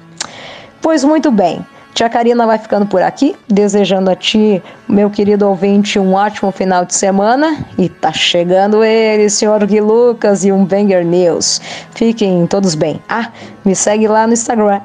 [0.80, 1.64] Pois muito bem.
[1.94, 6.86] Tia Karina vai ficando por aqui, desejando a ti, meu querido ouvinte, um ótimo final
[6.86, 7.64] de semana.
[7.76, 11.60] E tá chegando ele, senhor Gui Lucas e um Banger News.
[11.94, 12.98] Fiquem todos bem.
[13.08, 13.30] Ah,
[13.64, 14.80] me segue lá no Instagram,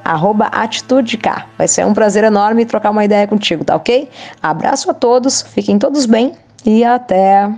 [0.51, 1.45] AtitudeK.
[1.57, 4.09] Vai ser um prazer enorme trocar uma ideia contigo, tá ok?
[4.43, 6.33] Abraço a todos, fiquem todos bem
[6.65, 7.49] e até.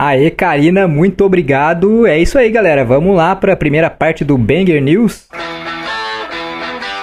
[0.00, 2.06] Aê, Karina, muito obrigado.
[2.06, 2.84] É isso aí, galera.
[2.84, 5.26] Vamos lá para a primeira parte do Banger News.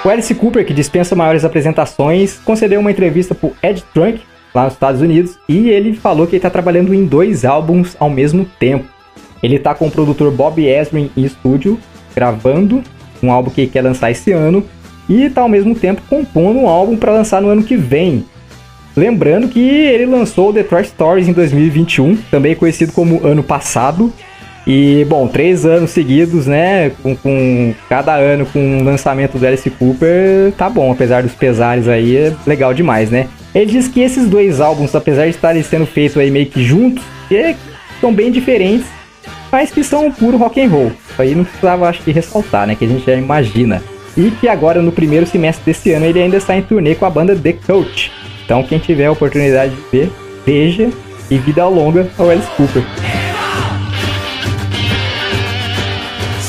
[0.06, 4.22] O Alice Cooper, que dispensa maiores apresentações, concedeu uma entrevista pro Ed Trunk,
[4.54, 8.08] lá nos Estados Unidos, e ele falou que ele está trabalhando em dois álbuns ao
[8.08, 8.86] mesmo tempo.
[9.42, 11.80] Ele está com o produtor Bob Ezrin em estúdio,
[12.16, 12.84] gravando
[13.24, 14.64] um álbum que ele quer lançar esse ano,
[15.10, 18.26] e está ao mesmo tempo compondo um álbum para lançar no ano que vem.
[18.96, 24.14] Lembrando que ele lançou Detroit Stories em 2021, também conhecido como ano passado,
[24.68, 26.92] e, bom, três anos seguidos, né?
[27.04, 31.88] Com, com cada ano com o lançamento do Alice Cooper, tá bom, apesar dos pesares
[31.88, 33.28] aí, é legal demais, né?
[33.54, 37.04] Ele diz que esses dois álbuns, apesar de estarem sendo feitos aí meio que juntos,
[37.32, 37.56] é,
[38.02, 38.88] são bem diferentes,
[39.52, 40.92] mas que são puro rock and roll.
[41.10, 42.76] Isso aí não precisava, acho que, ressaltar, né?
[42.76, 43.82] Que a gente já imagina.
[44.18, 47.10] E que agora, no primeiro semestre desse ano, ele ainda está em turnê com a
[47.10, 48.12] banda The Coach.
[48.44, 50.12] Então, quem tiver a oportunidade de ver,
[50.46, 50.90] veja
[51.30, 52.84] e vida longa ao Alice Cooper.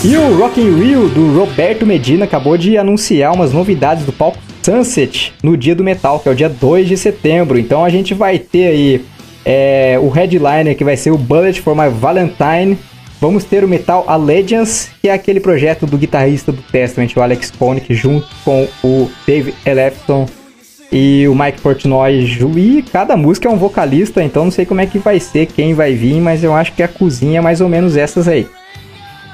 [0.08, 4.38] E o Rock in Rio do Roberto Medina acabou de anunciar umas novidades do palco
[4.62, 7.58] Sunset no dia do metal, que é o dia 2 de setembro.
[7.58, 9.04] Então a gente vai ter aí
[9.44, 12.78] é, o headliner que vai ser o Bullet for My Valentine.
[13.20, 17.50] Vamos ter o Metal Allegiance, que é aquele projeto do guitarrista do Testament, o Alex
[17.50, 20.28] Koenig, junto com o Dave Ellefson
[20.92, 22.24] e o Mike Portnoy.
[22.56, 25.74] E cada música é um vocalista, então não sei como é que vai ser, quem
[25.74, 28.46] vai vir, mas eu acho que a cozinha é mais ou menos essas aí.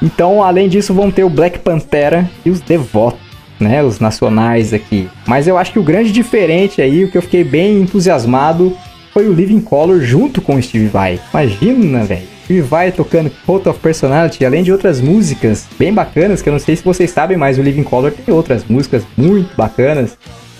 [0.00, 3.20] Então, além disso, vão ter o Black Pantera e os Devotos,
[3.58, 3.82] né?
[3.82, 5.08] Os nacionais aqui.
[5.26, 8.76] Mas eu acho que o grande diferente aí, o que eu fiquei bem entusiasmado,
[9.12, 11.20] foi o Living Color junto com o Steve Vai.
[11.32, 12.32] Imagina, velho.
[12.44, 16.60] Steve Vai tocando Cult of Personality, além de outras músicas bem bacanas, que eu não
[16.60, 20.18] sei se vocês sabem, mas o Living Color tem outras músicas muito bacanas.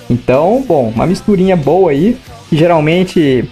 [0.09, 2.16] Então, bom, uma misturinha boa aí,
[2.49, 3.49] que geralmente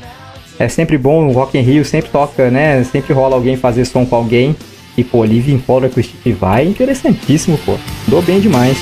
[0.59, 2.85] é sempre bom, o Rock in Rio sempre toca, né?
[2.85, 4.55] Sempre rola alguém fazer som com alguém.
[4.97, 7.77] E, pô, Living Color com o Steve Vai, interessantíssimo, pô.
[8.09, 8.79] Dou bem demais.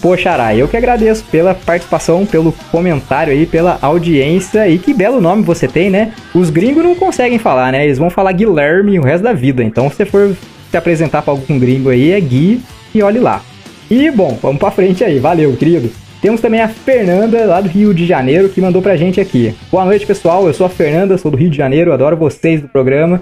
[0.00, 0.16] Pô,
[0.56, 4.68] eu que agradeço pela participação, pelo comentário aí, pela audiência.
[4.68, 6.12] E que belo nome você tem, né?
[6.34, 7.84] Os gringos não conseguem falar, né?
[7.84, 9.62] Eles vão falar Guilherme o resto da vida.
[9.62, 10.36] Então, se você for
[10.68, 12.60] se apresentar para algum gringo aí, é Gui
[12.92, 13.40] e olhe lá.
[13.88, 15.20] E, bom, vamos pra frente aí.
[15.20, 15.92] Valeu, querido.
[16.22, 19.52] Temos também a Fernanda, lá do Rio de Janeiro, que mandou pra gente aqui.
[19.72, 20.46] Boa noite, pessoal.
[20.46, 23.20] Eu sou a Fernanda, sou do Rio de Janeiro, adoro vocês do programa.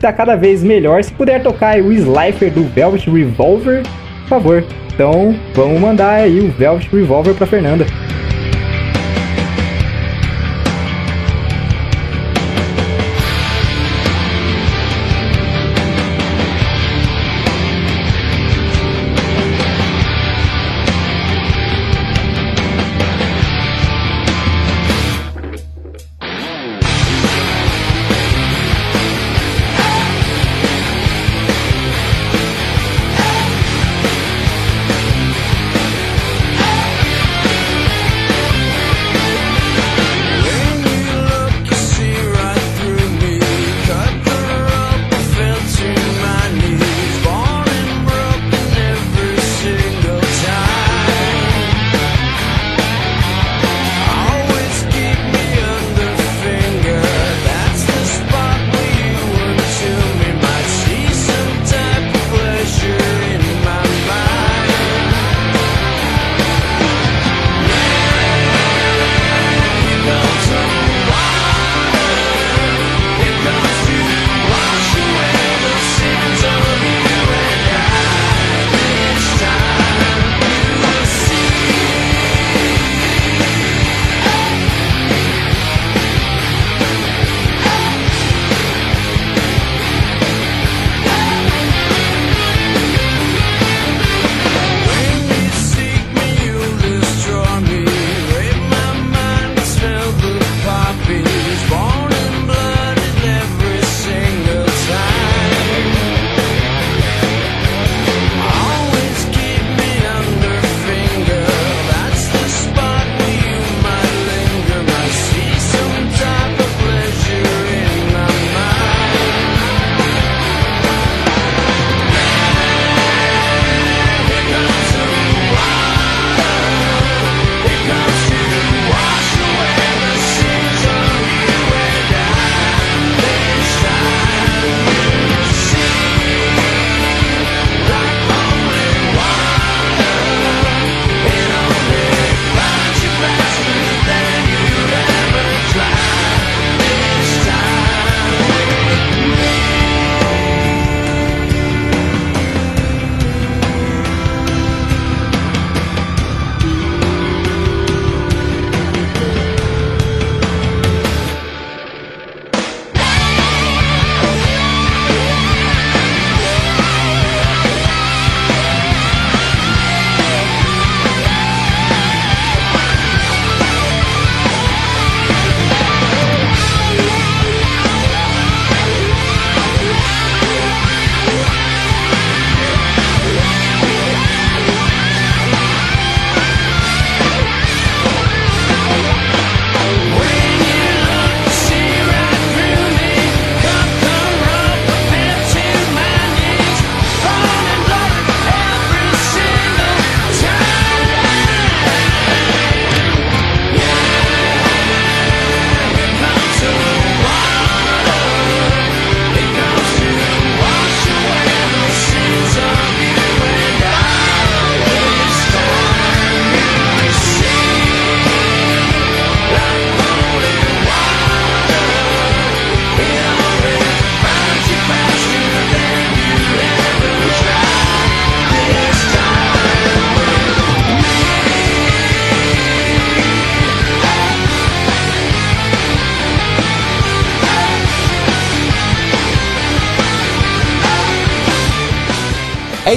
[0.00, 1.04] Tá cada vez melhor.
[1.04, 3.84] Se puder tocar o Slifer do Velvet Revolver,
[4.22, 4.64] por favor.
[4.92, 7.86] Então, vamos mandar aí o Velvet Revolver pra Fernanda.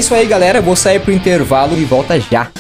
[0.04, 0.60] Isso aí, galera.
[0.60, 2.52] Eu vou sair pro intervalo e volta já.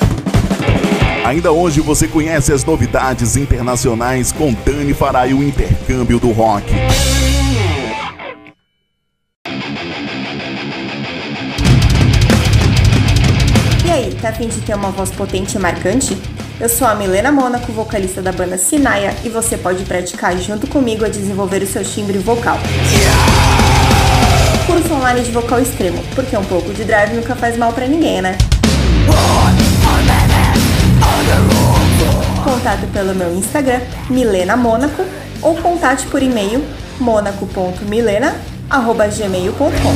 [1.26, 6.66] Ainda hoje você conhece as novidades internacionais com Dani Farai, o intercâmbio do rock.
[13.86, 16.18] E aí, tá afim de ter uma voz potente e marcante?
[16.62, 21.04] Eu sou a Milena Mônaco, vocalista da banda Sinaia, e você pode praticar junto comigo
[21.04, 22.58] a desenvolver o seu timbre vocal.
[24.66, 28.22] Curso online de vocal extremo, porque um pouco de drive nunca faz mal pra ninguém,
[28.22, 28.38] né?
[32.44, 35.04] Contato pelo meu Instagram, Milena Mônaco,
[35.42, 36.64] ou contate por e-mail
[37.00, 39.94] monaco.milena.gmail.com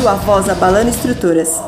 [0.00, 1.60] Sua voz abalando estruturas.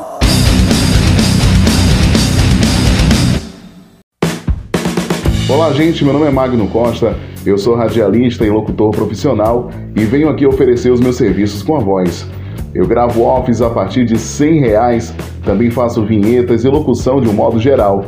[5.49, 6.03] Olá, gente.
[6.03, 7.15] Meu nome é Magno Costa.
[7.45, 11.79] Eu sou radialista e locutor profissional e venho aqui oferecer os meus serviços com a
[11.79, 12.27] voz.
[12.75, 17.33] Eu gravo offs a partir de 100 reais, também faço vinhetas e locução de um
[17.33, 18.05] modo geral.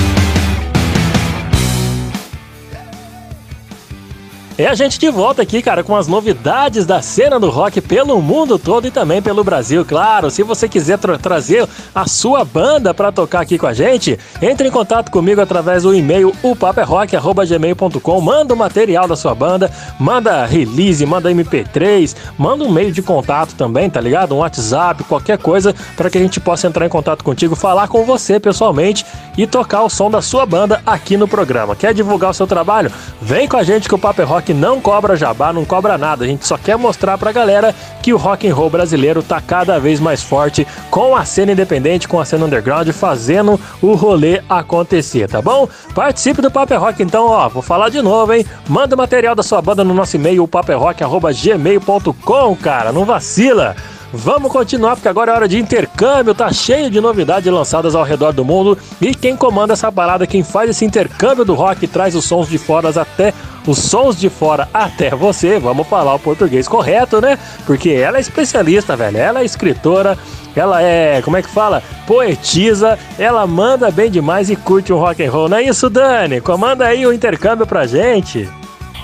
[4.62, 8.22] É a gente de volta aqui, cara, com as novidades da cena do rock pelo
[8.22, 10.30] mundo todo e também pelo Brasil, claro.
[10.30, 14.68] Se você quiser tra trazer a sua banda para tocar aqui com a gente, entre
[14.68, 18.22] em contato comigo através do e-mail upaperrock@gmail.com.
[18.22, 23.56] Manda o material da sua banda, manda release, manda MP3, manda um meio de contato
[23.56, 24.36] também, tá ligado?
[24.36, 28.06] Um WhatsApp, qualquer coisa para que a gente possa entrar em contato contigo, falar com
[28.06, 29.04] você pessoalmente
[29.36, 31.76] e tocar o som da sua banda aqui no programa.
[31.76, 32.92] Quer divulgar o seu trabalho?
[33.20, 36.24] Vem com a gente que o Paper Rock não cobra jabá, não cobra nada.
[36.24, 39.80] A gente só quer mostrar pra galera que o rock and roll brasileiro tá cada
[39.80, 45.28] vez mais forte com a cena independente, com a cena underground, fazendo o rolê acontecer,
[45.28, 45.68] tá bom?
[45.94, 48.46] Participe do Paper Rock então, ó, vou falar de novo, hein?
[48.68, 53.76] Manda o material da sua banda no nosso e-mail, paperrock.gmail.com, cara, não vacila!
[54.14, 58.34] Vamos continuar porque agora é hora de intercâmbio, tá cheio de novidades lançadas ao redor
[58.34, 62.26] do mundo e quem comanda essa parada, quem faz esse intercâmbio do rock traz os
[62.26, 63.34] sons de fora até
[63.66, 65.60] os sons de fora até você.
[65.60, 67.38] Vamos falar o português correto, né?
[67.66, 69.18] Porque ela é especialista, velho.
[69.18, 70.18] Ela é escritora,
[70.56, 71.82] ela é, como é que fala?
[72.06, 75.48] Poetisa, ela manda bem demais e curte um rock and roll.
[75.48, 76.42] Não é isso, Dani?
[76.42, 78.50] Comanda aí o intercâmbio pra gente.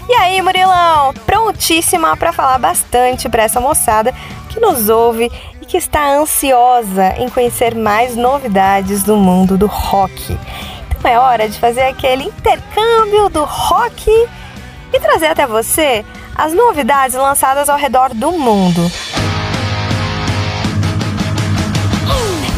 [0.09, 1.13] E aí, Murilão?
[1.25, 4.13] Prontíssima para falar bastante para essa moçada
[4.47, 5.29] que nos ouve
[5.61, 10.37] e que está ansiosa em conhecer mais novidades do mundo do rock.
[10.97, 17.17] Então é hora de fazer aquele intercâmbio do rock e trazer até você as novidades
[17.17, 18.89] lançadas ao redor do mundo.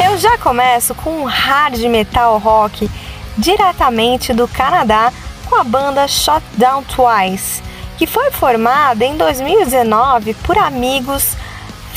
[0.04, 2.88] Eu já começo com um hard metal rock
[3.36, 5.12] diretamente do Canadá
[5.50, 7.60] com a banda Shot Down Twice,
[7.98, 11.36] que foi formada em 2019 por amigos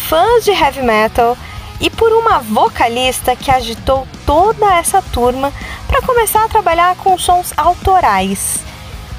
[0.09, 1.37] fãs de heavy metal
[1.79, 5.53] e por uma vocalista que agitou toda essa turma
[5.87, 8.59] para começar a trabalhar com sons autorais.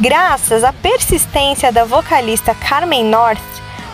[0.00, 3.40] Graças à persistência da vocalista Carmen North,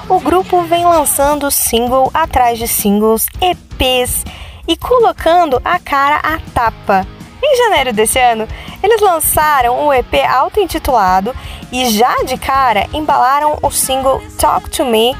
[0.09, 4.24] o grupo vem lançando single atrás de singles, EPs
[4.66, 7.07] e colocando a cara à tapa.
[7.43, 8.47] Em janeiro desse ano,
[8.83, 11.35] eles lançaram um EP auto-intitulado
[11.70, 15.16] e já de cara embalaram o single Talk to Me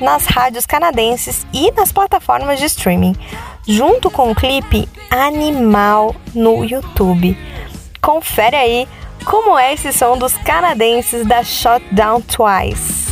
[0.00, 3.14] nas rádios canadenses e nas plataformas de streaming,
[3.66, 7.38] junto com um clipe animal no YouTube.
[8.00, 8.88] Confere aí
[9.24, 13.03] como é esse som dos canadenses da Shot Down Twice.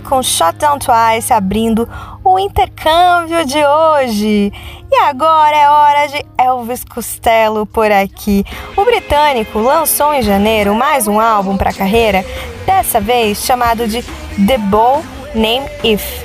[0.00, 1.88] Me com Shutdown Twice abrindo
[2.24, 4.52] o intercâmbio de hoje.
[4.90, 8.44] E agora é hora de Elvis Costello por aqui.
[8.76, 12.24] O britânico lançou em janeiro mais um álbum para a carreira,
[12.64, 14.02] dessa vez chamado de
[14.46, 16.24] The Bow Name If,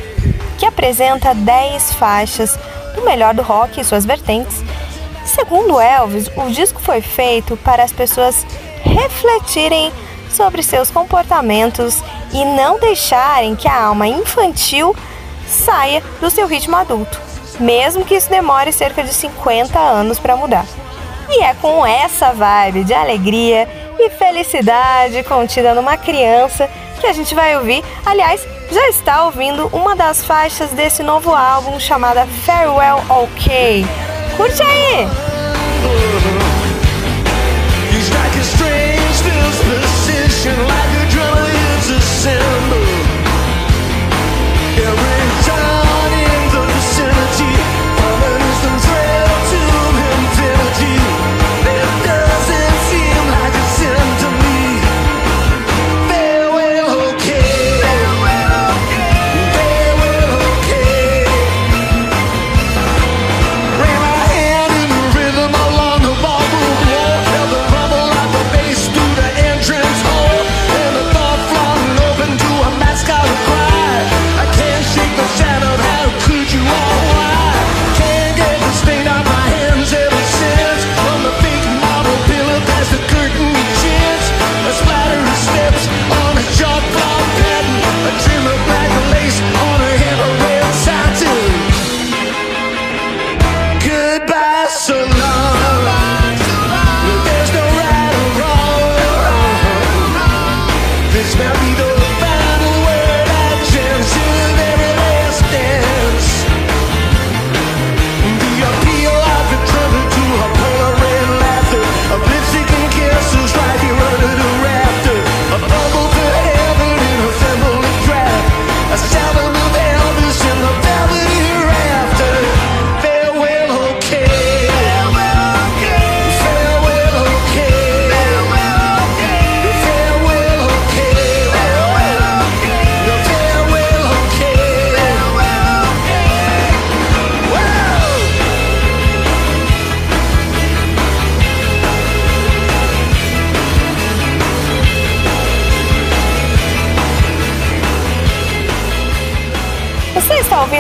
[0.58, 2.58] que apresenta 10 faixas
[2.96, 4.64] do melhor do rock e suas vertentes.
[5.26, 8.46] Segundo Elvis, o disco foi feito para as pessoas
[8.84, 9.92] refletirem
[10.30, 12.02] sobre seus comportamentos
[12.34, 14.96] e não deixarem que a alma infantil
[15.48, 17.22] saia do seu ritmo adulto,
[17.60, 20.66] mesmo que isso demore cerca de 50 anos para mudar.
[21.30, 23.68] E é com essa vibe de alegria
[23.98, 26.70] e felicidade contida numa criança
[27.00, 27.84] que a gente vai ouvir.
[28.06, 33.86] Aliás, já está ouvindo uma das faixas desse novo álbum chamada Farewell OK.
[34.38, 35.08] Curte aí!
[37.92, 38.36] He's like
[42.26, 42.85] December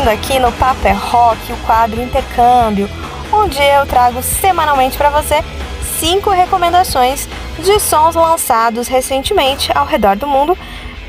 [0.10, 2.88] aqui no Papo é Rock o quadro Intercâmbio,
[3.32, 5.44] onde eu trago semanalmente para você
[6.00, 7.28] cinco recomendações
[7.60, 10.56] de sons lançados recentemente ao redor do mundo.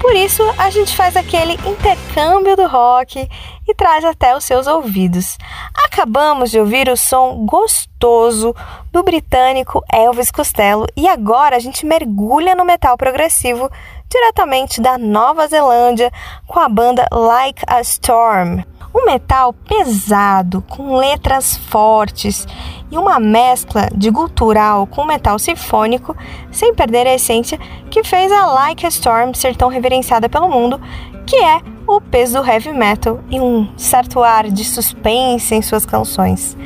[0.01, 3.29] Por isso, a gente faz aquele intercâmbio do rock
[3.67, 5.37] e traz até os seus ouvidos.
[5.85, 8.55] Acabamos de ouvir o som gostoso
[8.93, 13.71] do britânico Elvis Costello e agora a gente mergulha no metal progressivo
[14.09, 16.11] diretamente da Nova Zelândia
[16.47, 18.76] com a banda Like a Storm.
[18.99, 22.49] Um metal pesado, com letras fortes
[22.91, 26.17] e uma mescla de gutural com metal sinfônico,
[26.51, 30.81] sem perder a essência que fez a Like a Storm ser tão reverenciada pelo mundo,
[31.27, 35.85] que é o peso do heavy metal e um certo ar de suspense em suas
[35.85, 36.57] canções.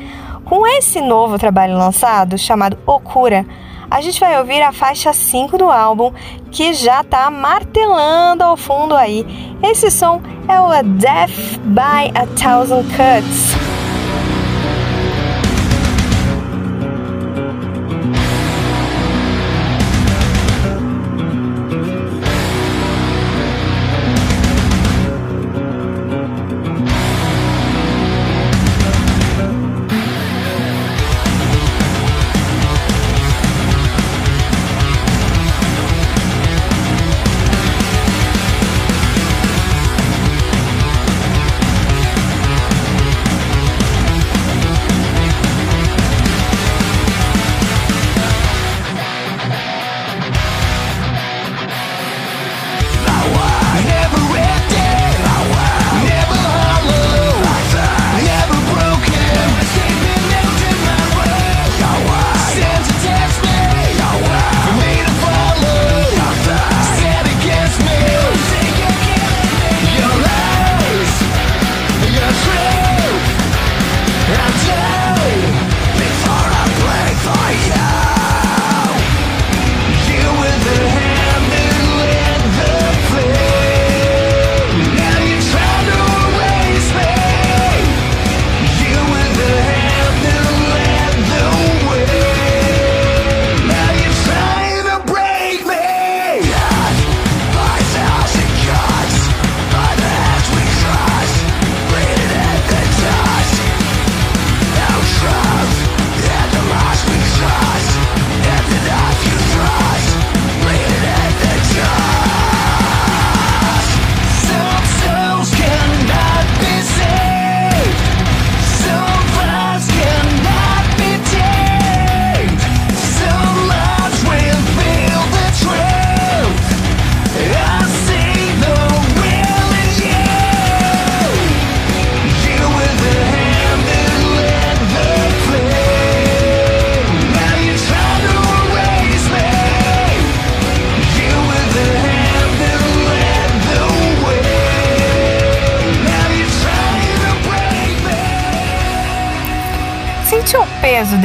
[0.44, 3.44] Com esse novo trabalho lançado, chamado Okura,
[3.90, 6.12] a gente vai ouvir a faixa 5 do álbum,
[6.50, 9.26] que já tá martelando ao fundo aí.
[9.62, 13.89] Esse som é o Death by a Thousand Cuts.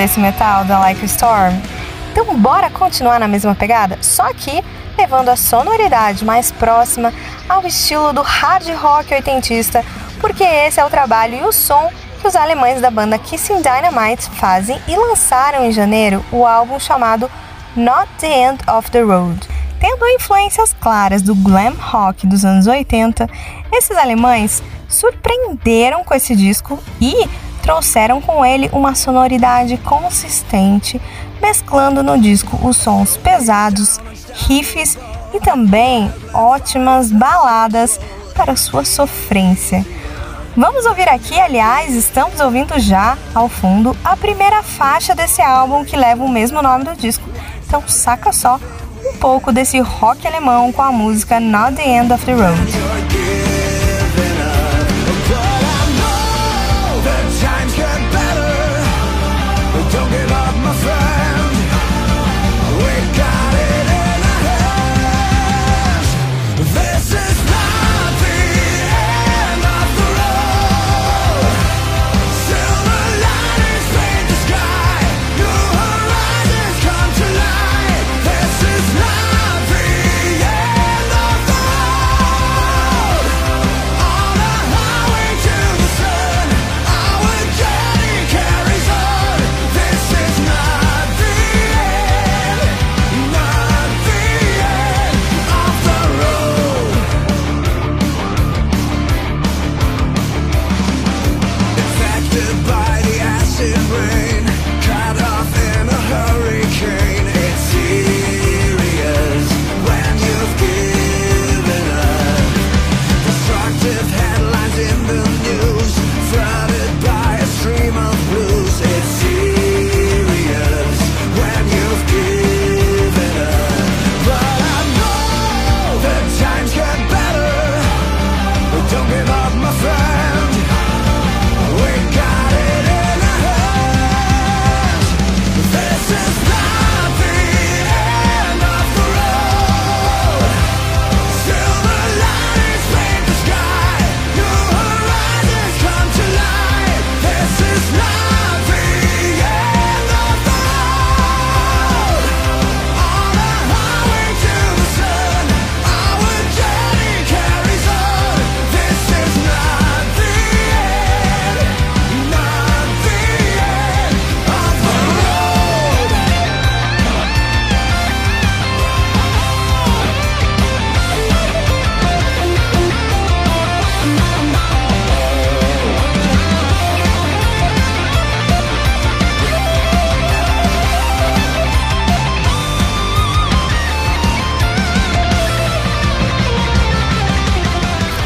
[0.06, 1.60] Desse metal da Like Storm?
[2.11, 4.64] Então bora continuar na mesma pegada, só que
[4.95, 7.11] levando a sonoridade mais próxima
[7.49, 9.84] ao estilo do hard rock oitentista,
[10.22, 11.91] porque esse é o trabalho e o som
[12.22, 17.30] que os alemães da banda Kissing Dynamite fazem e lançaram em janeiro o álbum chamado
[17.76, 19.40] Not the End of the Road.
[19.80, 23.27] Tendo influências claras do glam rock dos anos 80,
[23.73, 27.27] esses alemães surpreenderam com esse disco e
[27.65, 31.01] trouxeram com ele uma sonoridade consistente,
[31.41, 33.99] mesclando no disco os sons pesados,
[34.47, 34.95] riffs
[35.33, 37.99] e também ótimas baladas
[38.35, 39.83] para sua sofrência.
[40.55, 45.97] Vamos ouvir aqui, aliás, estamos ouvindo já ao fundo a primeira faixa desse álbum que
[45.97, 47.27] leva o mesmo nome do disco.
[47.67, 48.59] Então saca só
[49.03, 53.14] um pouco desse rock alemão com a música Not the End of the Road.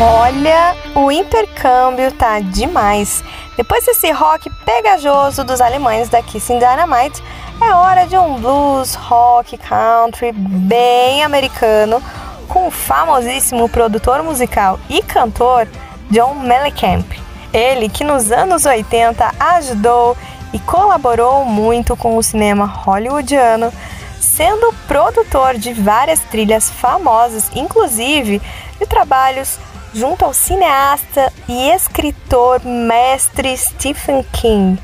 [0.02, 3.22] Olha, o intercâmbio tá demais.
[3.58, 7.22] Depois desse rock pegajoso dos alemães da Kissing Dynamite,
[7.62, 12.02] é hora de um blues, rock, country bem americano
[12.48, 15.68] com o famosíssimo produtor musical e cantor
[16.10, 17.06] John Mellencamp.
[17.52, 20.16] Ele que nos anos 80 ajudou
[20.54, 23.70] e colaborou muito com o cinema hollywoodiano,
[24.18, 28.42] sendo produtor de várias trilhas famosas, inclusive
[28.80, 29.60] de trabalhos
[29.94, 34.82] junto ao cineasta e escritor mestre Stephen King.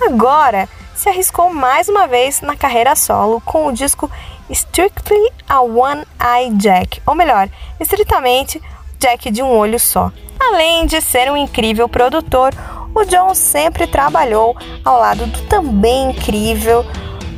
[0.00, 4.10] Agora se arriscou mais uma vez na carreira solo com o disco
[4.50, 7.48] Strictly a One Eye Jack, ou melhor,
[7.78, 8.60] estritamente
[8.98, 10.10] Jack de um olho só.
[10.40, 12.52] Além de ser um incrível produtor,
[12.94, 16.84] o John sempre trabalhou ao lado do também incrível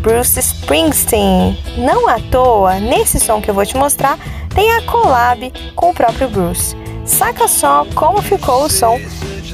[0.01, 1.59] Bruce Springsteen.
[1.77, 4.19] Não à toa, nesse som que eu vou te mostrar,
[4.55, 6.80] tem a collab com o próprio Bruce.
[7.05, 8.99] Saca só como ficou o som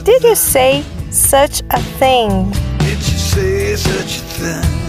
[0.05, 2.51] Did You Say Such a Thing?
[2.79, 4.87] Did you say such a thing?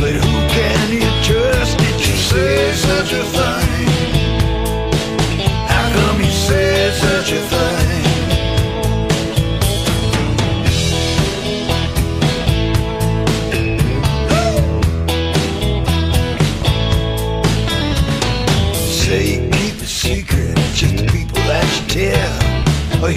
[0.00, 1.78] But who can you trust?
[1.78, 3.88] Did you say such a thing?
[5.68, 6.20] How come
[6.92, 8.04] such a thing?
[18.74, 23.02] Say you keep a secret, just the people that you tell.
[23.02, 23.08] Oh,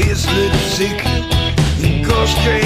[2.28, 2.61] straight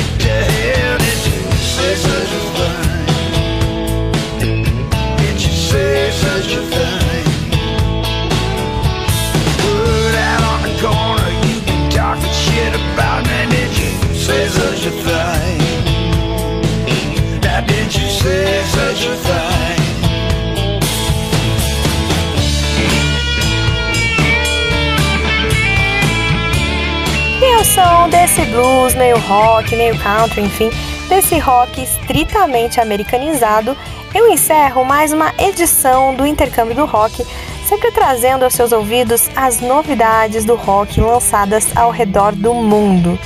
[28.36, 30.70] desse blues, meio rock, meio country, enfim,
[31.07, 33.78] desse rock estritamente americanizado,
[34.14, 37.26] eu encerro mais uma edição do Intercâmbio do Rock,
[37.66, 43.18] sempre trazendo aos seus ouvidos as novidades do rock lançadas ao redor do mundo.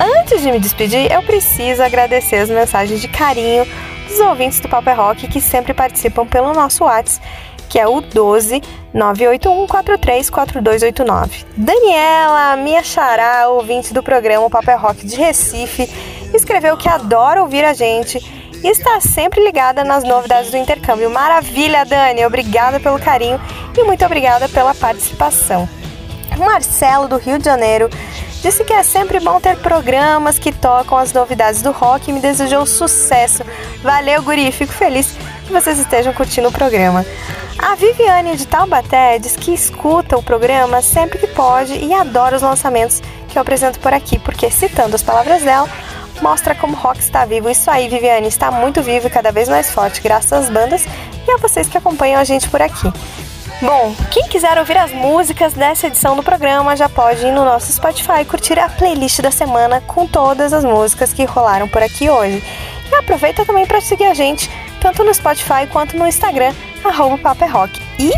[0.00, 3.64] Antes de me despedir, eu preciso agradecer as mensagens de carinho
[4.08, 7.24] dos ouvintes do Paper Rock que sempre participam pelo nosso WhatsApp,
[7.74, 8.62] que é o 12
[8.94, 11.44] 981 43 4289.
[11.56, 15.90] Daniela, minha xará, ouvinte do programa Paper Rock de Recife,
[16.32, 18.20] escreveu que adora ouvir a gente
[18.62, 21.10] e está sempre ligada nas novidades do intercâmbio.
[21.10, 22.24] Maravilha, Dani!
[22.24, 23.40] Obrigada pelo carinho
[23.76, 25.68] e muito obrigada pela participação.
[26.38, 27.90] Marcelo, do Rio de Janeiro,
[28.40, 32.20] disse que é sempre bom ter programas que tocam as novidades do rock e me
[32.20, 33.42] desejou sucesso.
[33.82, 34.52] Valeu, Guri!
[34.52, 37.04] Fico feliz que vocês estejam curtindo o programa.
[37.58, 42.42] A Viviane de Taubaté diz que escuta o programa sempre que pode e adora os
[42.42, 45.68] lançamentos que eu apresento por aqui, porque, citando as palavras dela,
[46.20, 47.48] mostra como o rock está vivo.
[47.48, 50.84] Isso aí, Viviane, está muito vivo e cada vez mais forte, graças às bandas
[51.26, 52.92] e a vocês que acompanham a gente por aqui.
[53.62, 57.72] Bom, quem quiser ouvir as músicas dessa edição do programa já pode ir no nosso
[57.72, 62.10] Spotify e curtir a playlist da semana com todas as músicas que rolaram por aqui
[62.10, 62.42] hoje.
[62.90, 64.50] E aproveita também para seguir a gente
[64.80, 66.52] tanto no Spotify quanto no Instagram,
[66.88, 67.80] arroba Paperrock.
[67.98, 68.12] E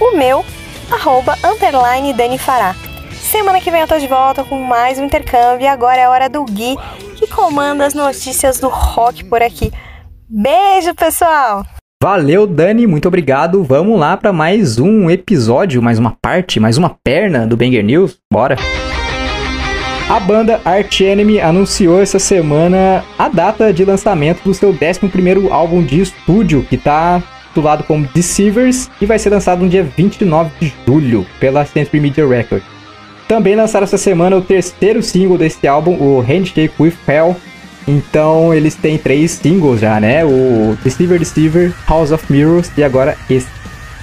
[0.00, 0.44] o meu,
[0.90, 2.74] arroba underline Dani Fará.
[3.12, 6.28] Semana que vem eu tô de volta com mais um intercâmbio e agora é hora
[6.28, 6.76] do Gui,
[7.16, 9.72] que comanda as notícias do rock por aqui.
[10.28, 11.64] Beijo, pessoal!
[12.02, 13.64] Valeu, Dani, muito obrigado.
[13.64, 18.16] Vamos lá para mais um episódio, mais uma parte, mais uma perna do Banger News.
[18.32, 18.56] Bora!
[20.08, 25.82] A banda Arch Enemy anunciou essa semana a data de lançamento do seu 11º álbum
[25.82, 27.20] de estúdio, que está
[27.56, 32.26] titulado como Deceivers e vai ser lançado no dia 29 de julho pela Century Media
[32.26, 32.66] Records.
[33.26, 37.34] Também lançaram essa semana o terceiro single desse álbum, o Handshake with Hell.
[37.88, 40.24] Então eles têm três singles já, né?
[40.24, 43.48] O Deceiver Deceiver, House of Mirrors e agora esse.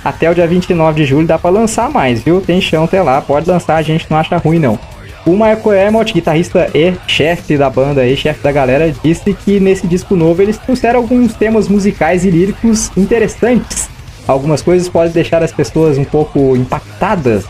[0.03, 2.41] Até o dia 29 de julho dá pra lançar mais, viu?
[2.41, 4.77] Tem chão até lá, pode lançar, a gente não acha ruim não.
[5.25, 9.87] O Michael Amott, guitarrista e chefe da banda e chefe da galera, disse que nesse
[9.87, 13.89] disco novo eles trouxeram alguns temas musicais e líricos interessantes.
[14.27, 17.45] Algumas coisas podem deixar as pessoas um pouco impactadas,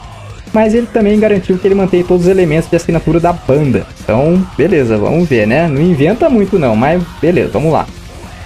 [0.53, 3.87] mas ele também garantiu que ele mantém todos os elementos de assinatura da banda.
[4.03, 5.67] Então, beleza, vamos ver, né?
[5.67, 7.87] Não inventa muito não, mas beleza, vamos lá.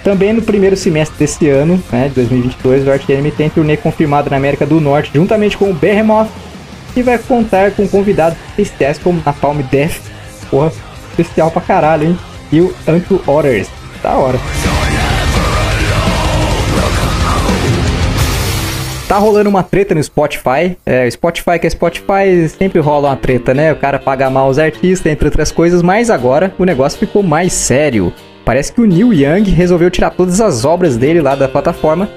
[0.05, 4.29] Também no primeiro semestre desse ano, né, de 2022, o Arch Enemy tem turnê confirmado
[4.29, 6.29] na América do Norte, juntamente com o Behemoth,
[6.97, 10.01] que vai contar com convidados especiais como Napalm Death,
[10.49, 10.71] porra,
[11.11, 12.19] especial pra caralho, hein?
[12.51, 13.67] E o Unto Orders,
[14.01, 14.39] da hora.
[19.07, 20.75] Tá rolando uma treta no Spotify.
[20.83, 23.71] É, Spotify que é Spotify, sempre rola uma treta, né?
[23.71, 27.53] O cara paga mal os artistas, entre outras coisas, mas agora o negócio ficou mais
[27.53, 28.11] sério.
[28.43, 32.09] Parece que o Neil Young resolveu tirar todas as obras dele lá da plataforma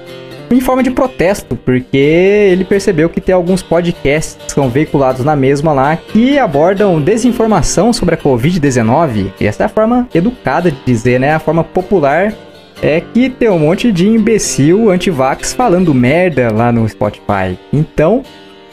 [0.53, 5.35] em forma de protesto, porque ele percebeu que tem alguns podcasts que são veiculados na
[5.35, 9.31] mesma lá que abordam desinformação sobre a Covid-19.
[9.39, 11.33] E essa é a forma educada de dizer, né?
[11.33, 12.33] A forma popular
[12.81, 17.57] é que tem um monte de imbecil anti-vax falando merda lá no Spotify.
[17.71, 18.23] Então,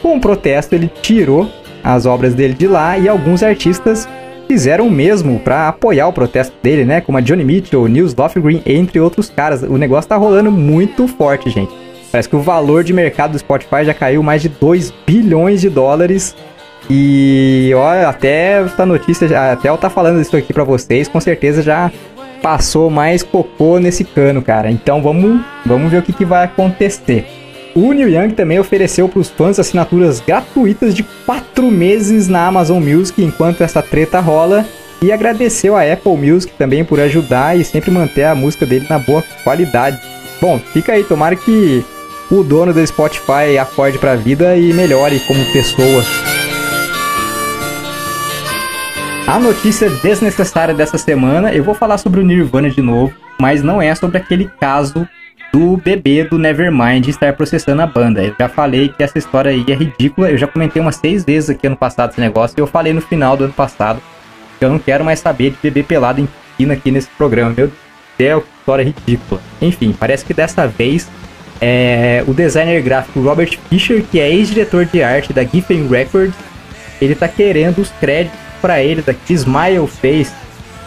[0.01, 1.49] com o protesto, ele tirou
[1.85, 4.09] as obras dele de lá e alguns artistas
[4.49, 7.01] fizeram o mesmo para apoiar o protesto dele, né?
[7.01, 9.63] Como a Johnny Mitchell, Nils Lofgren, entre outros caras.
[9.63, 11.73] O negócio tá rolando muito forte, gente.
[12.11, 15.69] Parece que o valor de mercado do Spotify já caiu mais de 2 bilhões de
[15.69, 16.35] dólares.
[16.89, 21.61] E olha, até essa notícia, até eu tá falando isso aqui para vocês, com certeza
[21.61, 21.93] já
[22.43, 24.71] passou mais cocô nesse cano, cara.
[24.71, 27.27] Então vamos, vamos ver o que, que vai acontecer.
[27.75, 32.83] O Neil Young também ofereceu para os fãs assinaturas gratuitas de 4 meses na Amazon
[32.83, 34.67] Music enquanto essa treta rola.
[35.01, 38.99] E agradeceu a Apple Music também por ajudar e sempre manter a música dele na
[38.99, 40.01] boa qualidade.
[40.41, 41.85] Bom, fica aí, tomara que
[42.29, 46.05] o dono do Spotify acorde pra vida e melhore como pessoa.
[49.25, 53.81] A notícia desnecessária dessa semana, eu vou falar sobre o Nirvana de novo, mas não
[53.81, 55.07] é sobre aquele caso
[55.59, 58.23] do bebê do Nevermind estar processando a banda.
[58.23, 61.51] Eu já falei que essa história aí é ridícula, eu já comentei umas seis vezes
[61.51, 64.01] aqui ano passado esse negócio, e eu falei no final do ano passado
[64.57, 67.53] que eu não quero mais saber de bebê pelado em piscina aqui nesse programa.
[67.57, 67.73] Meu
[68.17, 69.41] Deus que história ridícula.
[69.61, 71.09] Enfim, parece que dessa vez
[71.61, 76.37] é, o designer gráfico Robert Fisher, que é ex-diretor de arte da Giffen Records,
[77.03, 80.33] ele tá querendo os créditos para ele daqui Smile Face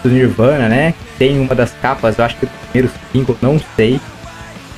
[0.02, 0.94] do Nirvana, né?
[1.18, 4.00] Tem uma das capas, eu acho que é do primeiro single, não sei.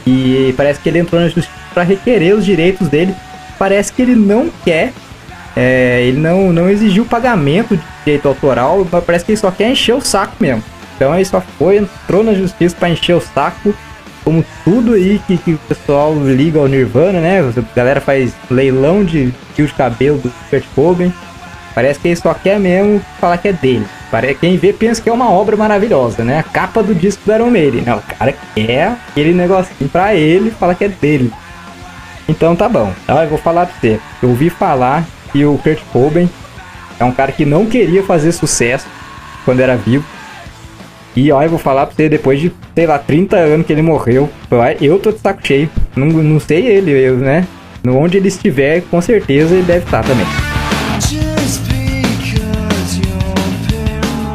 [0.06, 3.16] E parece que ele entrou na justiça para requerer os direitos dele.
[3.58, 4.92] Parece que ele não quer,
[5.56, 9.96] é, ele não, não exigiu pagamento de direito autoral, parece que ele só quer encher
[9.96, 10.64] o saco mesmo.
[10.96, 13.74] Então ele só foi, entrou na justiça para encher o saco,
[14.24, 17.40] como tudo aí que, que o pessoal liga ao Nirvana, né?
[17.42, 21.14] A galera faz leilão de fio de cabelo do Kurt Cobain.
[21.76, 23.86] Parece que ele só quer mesmo falar que é dele.
[24.12, 26.40] Parece, quem vê pensa que é uma obra maravilhosa, né?
[26.40, 27.82] A capa do disco do Iron Maiden.
[27.82, 31.32] Não, o cara quer aquele negocinho pra ele fala que é dele.
[32.30, 32.94] Então tá bom.
[33.04, 34.00] Então eu vou falar pra você.
[34.22, 36.30] Eu ouvi falar que o Kurt Cobain
[37.00, 38.86] é um cara que não queria fazer sucesso
[39.44, 40.06] quando era vivo.
[41.16, 43.82] E ó, eu vou falar pra você, depois de, sei lá, 30 anos que ele
[43.82, 44.30] morreu,
[44.80, 45.70] eu tô de saco cheio.
[45.96, 47.48] Não, não sei ele, eu, né?
[47.88, 50.26] Onde ele estiver, com certeza ele deve estar também.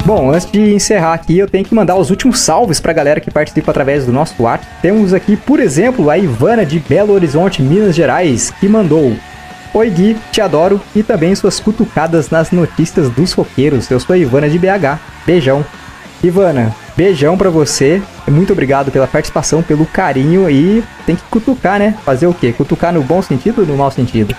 [0.09, 3.31] Bom, antes de encerrar aqui, eu tenho que mandar os últimos salves pra galera que
[3.31, 4.67] participa através do nosso WhatsApp.
[4.81, 9.15] Temos aqui, por exemplo, a Ivana de Belo Horizonte, Minas Gerais, que mandou
[9.75, 13.91] Oi Gui, te adoro e também suas cutucadas nas notícias dos roqueiros.
[13.91, 14.99] Eu sou a Ivana de BH.
[15.27, 15.63] Beijão.
[16.25, 18.01] Ivana, beijão pra você.
[18.27, 21.95] Muito obrigado pela participação, pelo carinho e tem que cutucar, né?
[22.07, 22.51] Fazer o quê?
[22.51, 24.35] Cutucar no bom sentido ou no mau sentido?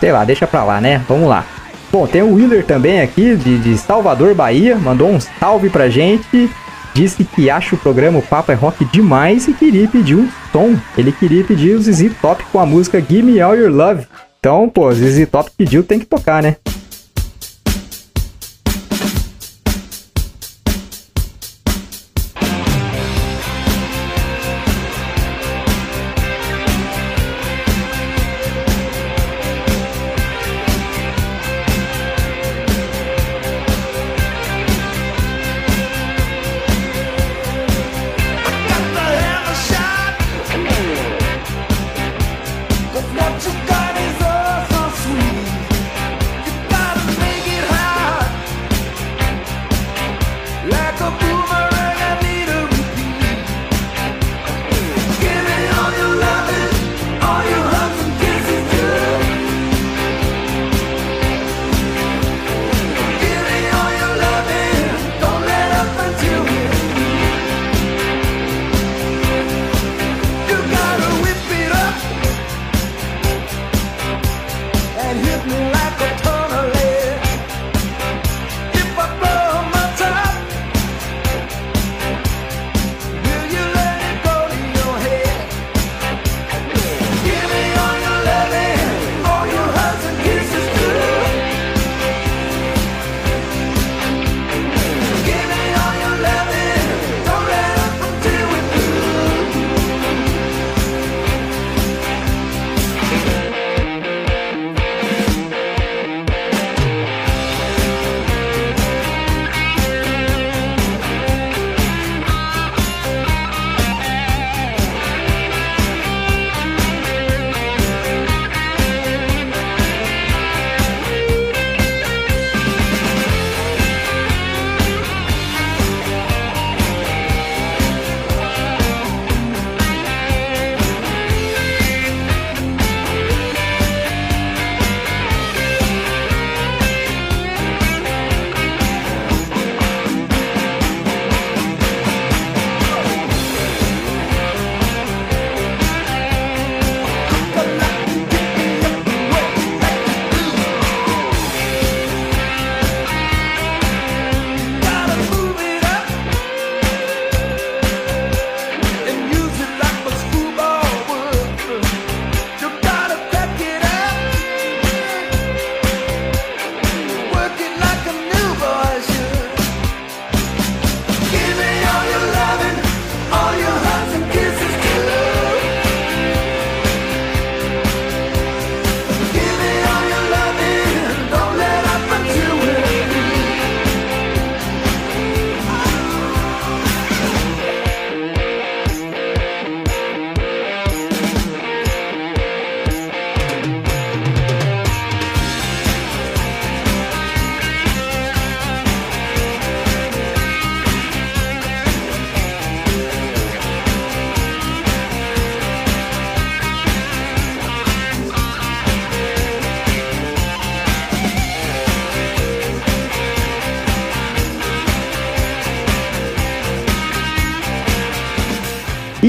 [0.00, 1.00] Sei lá, deixa pra lá, né?
[1.06, 1.46] Vamos lá.
[1.92, 6.50] Bom, tem o Willer também aqui, de, de Salvador, Bahia, mandou um salve pra gente.
[6.94, 10.74] Disse que acha o programa O Papo é Rock demais e queria pedir um som.
[10.96, 14.06] Ele queria pedir o ZZ Top com a música Give Me All Your Love.
[14.40, 16.56] Então, pô, ZZ Top pediu, tem que tocar, né?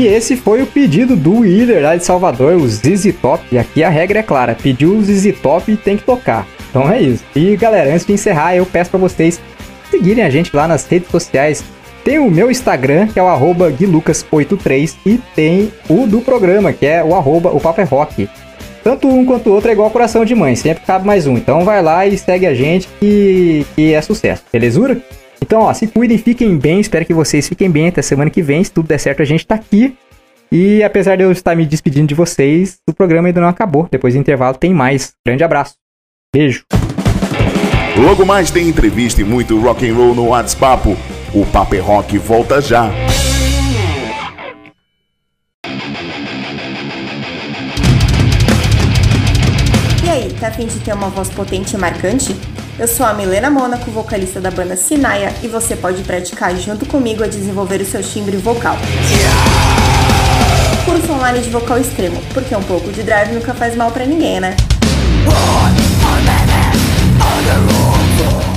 [0.04, 3.42] E esse foi o pedido do Wheeler lá de Salvador, o ZZ Top.
[3.50, 6.46] E aqui a regra é clara: pediu o ZZ Top e tem que tocar.
[6.70, 7.24] Então é isso.
[7.34, 9.40] E galera, antes de encerrar, eu peço para vocês
[9.90, 11.64] seguirem a gente lá nas redes sociais.
[12.04, 16.86] Tem o meu Instagram, que é o arroba guilucas83, e tem o do programa, que
[16.86, 18.30] é o arroba o Papo é Rock.
[18.84, 21.38] Tanto um quanto o outro é igual coração de mãe, sempre cabe mais um.
[21.38, 25.02] Então vai lá e segue a gente que, que é sucesso, belezura?
[25.44, 28.64] Então, ó, se cuidem, fiquem bem, espero que vocês fiquem bem até semana que vem.
[28.64, 29.94] Se tudo der certo, a gente tá aqui.
[30.50, 33.86] E apesar de eu estar me despedindo de vocês, o programa ainda não acabou.
[33.92, 35.12] Depois do intervalo tem mais.
[35.28, 35.74] Grande abraço.
[36.34, 36.64] Beijo.
[37.98, 40.96] Logo mais tem entrevista e muito rock and roll no WhatsApp.
[41.34, 42.90] O Papo é Rock volta já.
[50.06, 52.34] E aí, tá afim de ter uma voz potente e marcante?
[52.78, 57.24] Eu sou a Milena Mônaco, vocalista da banda Sinaia, e você pode praticar junto comigo
[57.24, 58.76] a desenvolver o seu timbre vocal.
[60.84, 64.40] Curso online de vocal extremo, porque um pouco de drive nunca faz mal pra ninguém,
[64.40, 64.58] né?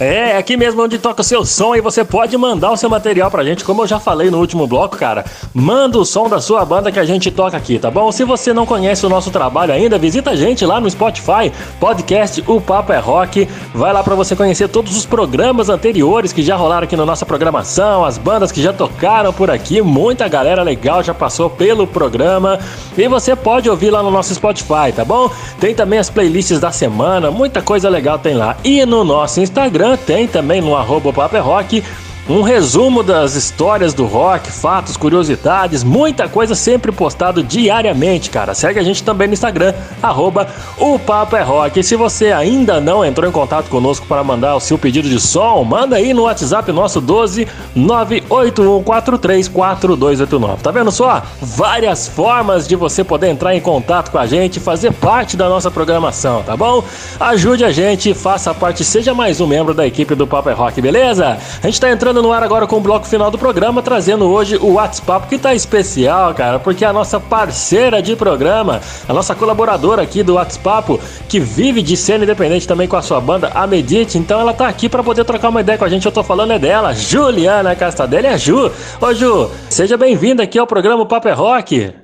[0.00, 3.30] É, aqui mesmo onde toca o seu som e você pode mandar o seu material
[3.30, 5.26] pra gente, como eu já falei no último bloco, cara.
[5.52, 8.10] Manda o som da sua banda que a gente toca aqui, tá bom?
[8.10, 12.42] Se você não conhece o nosso trabalho ainda, visita a gente lá no Spotify, podcast
[12.46, 13.46] O Papo é Rock.
[13.74, 17.26] Vai lá pra você conhecer todos os programas anteriores que já rolaram aqui na nossa
[17.26, 22.58] programação, as bandas que já tocaram por aqui, muita galera legal já passou pelo programa.
[22.96, 25.30] E você pode ouvir lá no nosso Spotify, tá bom?
[25.60, 28.56] Tem também as playlists da semana, muita coisa legal tem lá.
[28.64, 31.82] E no nosso Instagram tem também no arroba Papo é Rock
[32.28, 38.54] um resumo das histórias do rock, fatos, curiosidades, muita coisa sempre postado diariamente, cara.
[38.54, 40.46] Segue a gente também no Instagram, arroba
[40.78, 41.80] o Papo é Rock.
[41.80, 45.18] E se você ainda não entrou em contato conosco para mandar o seu pedido de
[45.18, 50.60] som, manda aí no WhatsApp nosso 12 981434289.
[50.62, 51.22] Tá vendo só?
[51.40, 55.70] Várias formas de você poder entrar em contato com a gente, fazer parte da nossa
[55.70, 56.84] programação, tá bom?
[57.18, 60.80] Ajude a gente, faça parte, seja mais um membro da equipe do Papo é Rock,
[60.80, 61.38] beleza?
[61.62, 64.56] A gente tá entrando no ar agora com o bloco final do programa, trazendo hoje
[64.56, 70.02] o WhatsApp, que tá especial, cara, porque a nossa parceira de programa, a nossa colaboradora
[70.02, 74.18] aqui do WhatsApp, que vive de cena independente também com a sua banda, a Medite,
[74.18, 76.04] então ela tá aqui para poder trocar uma ideia com a gente.
[76.04, 78.70] Eu tô falando é dela, Juliana Castadelli, é Ju.
[79.00, 81.99] Ô Ju, seja bem-vinda aqui ao programa Papo é Rock.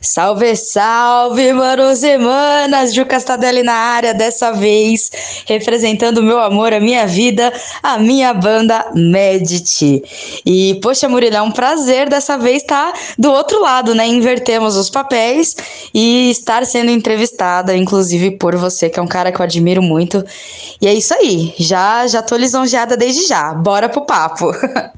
[0.00, 2.94] Salve, salve, manos e manas!
[2.94, 5.10] Ju Castadelli na área, dessa vez
[5.46, 10.02] representando o meu amor, a minha vida, a minha banda Medit.
[10.44, 14.06] E, poxa, Murilo, é um prazer dessa vez estar do outro lado, né?
[14.06, 15.56] Invertemos os papéis
[15.92, 20.24] e estar sendo entrevistada, inclusive por você, que é um cara que eu admiro muito.
[20.80, 23.54] E é isso aí, já, já tô lisonjeada desde já.
[23.54, 24.52] Bora pro papo!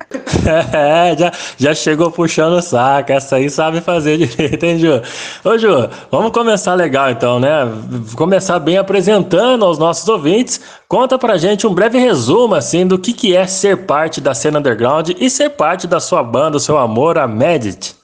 [0.73, 5.03] É, já, já chegou puxando o saco, essa aí sabe fazer direito, hein, Ju?
[5.45, 7.69] Ô, Ju, vamos começar legal então, né?
[8.15, 10.61] Começar bem apresentando aos nossos ouvintes.
[10.89, 14.59] Conta pra gente um breve resumo, assim, do que, que é ser parte da cena
[14.59, 17.97] underground e ser parte da sua banda, o seu amor, a Medit.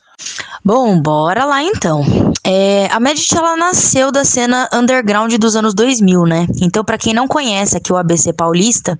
[0.64, 2.04] Bom, bora lá então.
[2.44, 6.46] É, a Medit ela nasceu da cena underground dos anos 2000, né?
[6.60, 8.96] Então, para quem não conhece aqui o ABC Paulista,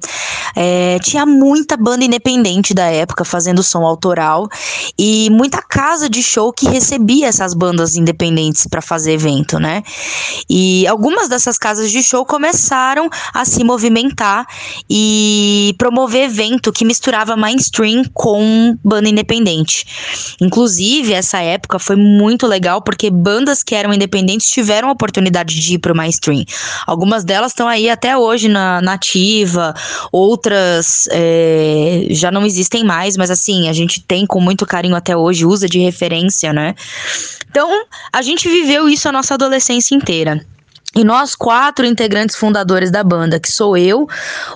[0.56, 4.48] é, tinha muita banda independente da época fazendo som autoral
[4.98, 9.84] e muita casa de show que recebia essas bandas independentes para fazer evento, né?
[10.50, 14.46] E algumas dessas casas de show começaram a se movimentar
[14.90, 20.36] e promover evento que misturava mainstream com banda independente.
[20.40, 25.74] Inclusive, essa época foi muito legal, porque bandas que eram independentes tiveram a oportunidade de
[25.74, 26.44] ir pro mainstream.
[26.86, 29.74] Algumas delas estão aí até hoje na nativa,
[30.10, 35.16] outras é, já não existem mais, mas assim, a gente tem com muito carinho até
[35.16, 36.74] hoje, usa de referência, né?
[37.50, 40.44] Então, a gente viveu isso a nossa adolescência inteira.
[40.94, 44.06] E nós quatro integrantes fundadores da banda, que sou eu,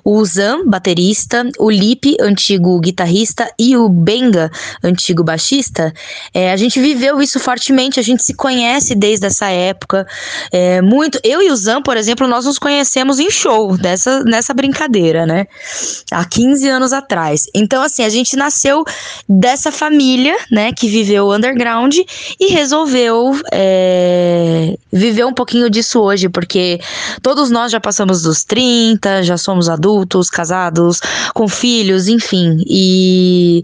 [0.04, 4.50] o Zan, baterista, o Lipe, antigo guitarrista, e o Benga,
[4.82, 5.92] antigo baixista,
[6.34, 10.06] é, a gente viveu isso fortemente, a gente se conhece desde essa época.
[10.52, 11.18] É, muito.
[11.24, 15.46] Eu e o Zan, por exemplo, nós nos conhecemos em show, dessa, nessa brincadeira, né?
[16.10, 17.46] Há 15 anos atrás.
[17.54, 18.84] Então, assim, a gente nasceu
[19.28, 21.96] dessa família, né, que viveu underground
[22.38, 26.80] e resolveu é, viver um pouquinho disso hoje porque
[27.22, 31.00] todos nós já passamos dos 30, já somos adultos, casados,
[31.34, 32.62] com filhos, enfim.
[32.66, 33.62] E,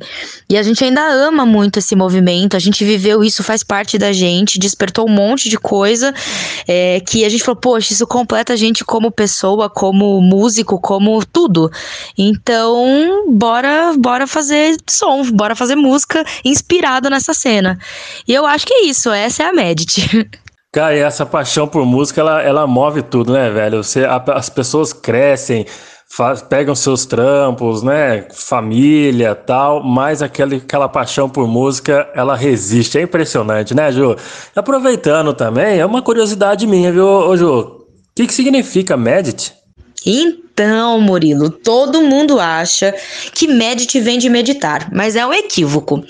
[0.48, 4.12] e a gente ainda ama muito esse movimento, a gente viveu isso, faz parte da
[4.12, 6.14] gente, despertou um monte de coisa
[6.66, 11.24] é, que a gente falou, poxa, isso completa a gente como pessoa, como músico, como
[11.26, 11.70] tudo.
[12.16, 17.78] Então, bora, bora fazer som, bora fazer música inspirada nessa cena.
[18.26, 20.28] E eu acho que é isso, essa é a Medit.
[20.72, 23.84] Cara, e essa paixão por música, ela, ela move tudo, né, velho?
[23.84, 25.66] Você, a, as pessoas crescem,
[26.08, 28.26] faz, pegam seus trampos, né?
[28.32, 32.96] Família tal, mas aquele, aquela paixão por música, ela resiste.
[32.96, 34.16] É impressionante, né, Ju?
[34.56, 37.50] Aproveitando também, é uma curiosidade minha, viu, Ju?
[37.50, 39.52] O que, que significa Medit?
[40.06, 40.51] Então,
[41.00, 42.94] Murilo, todo mundo acha
[43.34, 46.04] que medit vem de meditar, mas é um equívoco.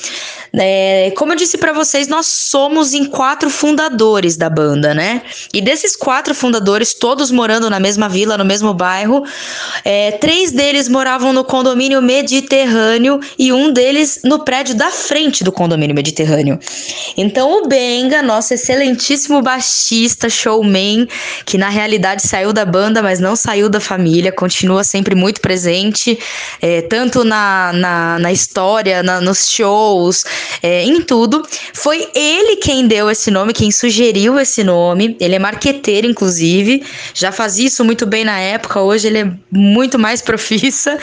[0.54, 5.22] É, como eu disse para vocês, nós somos em quatro fundadores da banda, né?
[5.52, 9.24] E desses quatro fundadores, todos morando na mesma vila, no mesmo bairro,
[9.82, 15.50] é, três deles moravam no condomínio Mediterrâneo e um deles no prédio da frente do
[15.50, 16.58] condomínio Mediterrâneo.
[17.16, 21.08] Então, o Benga, nosso excelentíssimo baixista, showman,
[21.46, 26.18] que na realidade saiu da banda, mas não saiu da família, continua sempre muito presente,
[26.60, 30.24] é, tanto na, na, na história, na, nos shows,
[30.62, 31.42] é, em tudo.
[31.72, 35.16] Foi ele quem deu esse nome, quem sugeriu esse nome.
[35.20, 36.84] Ele é marqueteiro, inclusive,
[37.14, 40.98] já fazia isso muito bem na época, hoje ele é muito mais profissa.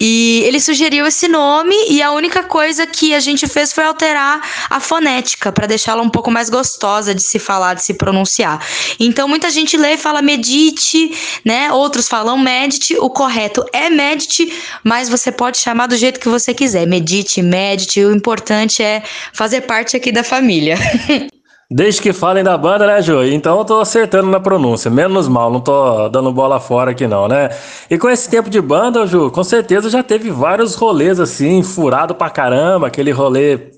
[0.00, 4.40] E ele sugeriu esse nome, e a única coisa que a gente fez foi alterar
[4.70, 8.64] a fonética para deixá-la um pouco mais gostosa de se falar, de se pronunciar.
[8.98, 11.10] Então muita gente lê e fala medite,
[11.44, 11.72] né?
[11.72, 14.52] Outros falam medite, o correto é medite,
[14.82, 16.86] mas você pode chamar do jeito que você quiser.
[16.86, 19.02] Medite, medite, o importante é
[19.32, 20.76] fazer parte aqui da família.
[21.70, 23.22] Desde que falem da banda, né, Ju?
[23.24, 24.90] Então eu tô acertando na pronúncia.
[24.90, 27.50] Menos mal, não tô dando bola fora aqui não, né?
[27.90, 32.14] E com esse tempo de banda, Ju, com certeza já teve vários rolês assim, furado
[32.14, 33.77] pra caramba, aquele rolê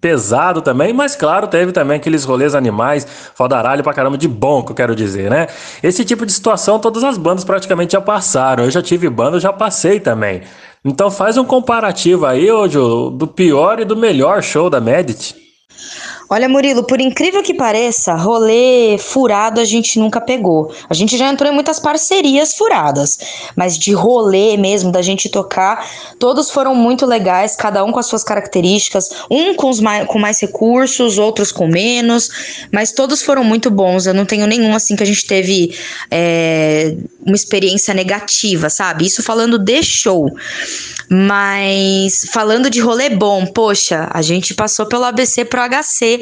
[0.00, 4.70] pesado também, mas claro, teve também aqueles rolês animais, fodaralho pra caramba de bom, que
[4.70, 5.48] eu quero dizer, né?
[5.82, 8.64] Esse tipo de situação todas as bandas praticamente já passaram.
[8.64, 10.42] Eu já tive banda, eu já passei também.
[10.84, 12.68] Então faz um comparativo aí, ô,
[13.10, 15.34] do pior e do melhor show da Medit.
[16.28, 20.74] Olha, Murilo, por incrível que pareça, rolê furado a gente nunca pegou.
[20.90, 23.18] A gente já entrou em muitas parcerias furadas,
[23.54, 25.88] mas de rolê mesmo, da gente tocar,
[26.18, 30.18] todos foram muito legais, cada um com as suas características, um com, os mais, com
[30.18, 34.06] mais recursos, outros com menos, mas todos foram muito bons.
[34.06, 35.76] Eu não tenho nenhum assim que a gente teve
[36.10, 39.06] é, uma experiência negativa, sabe?
[39.06, 40.28] Isso falando de show.
[41.08, 46.15] Mas falando de rolê bom, poxa, a gente passou pelo ABC Pro HC,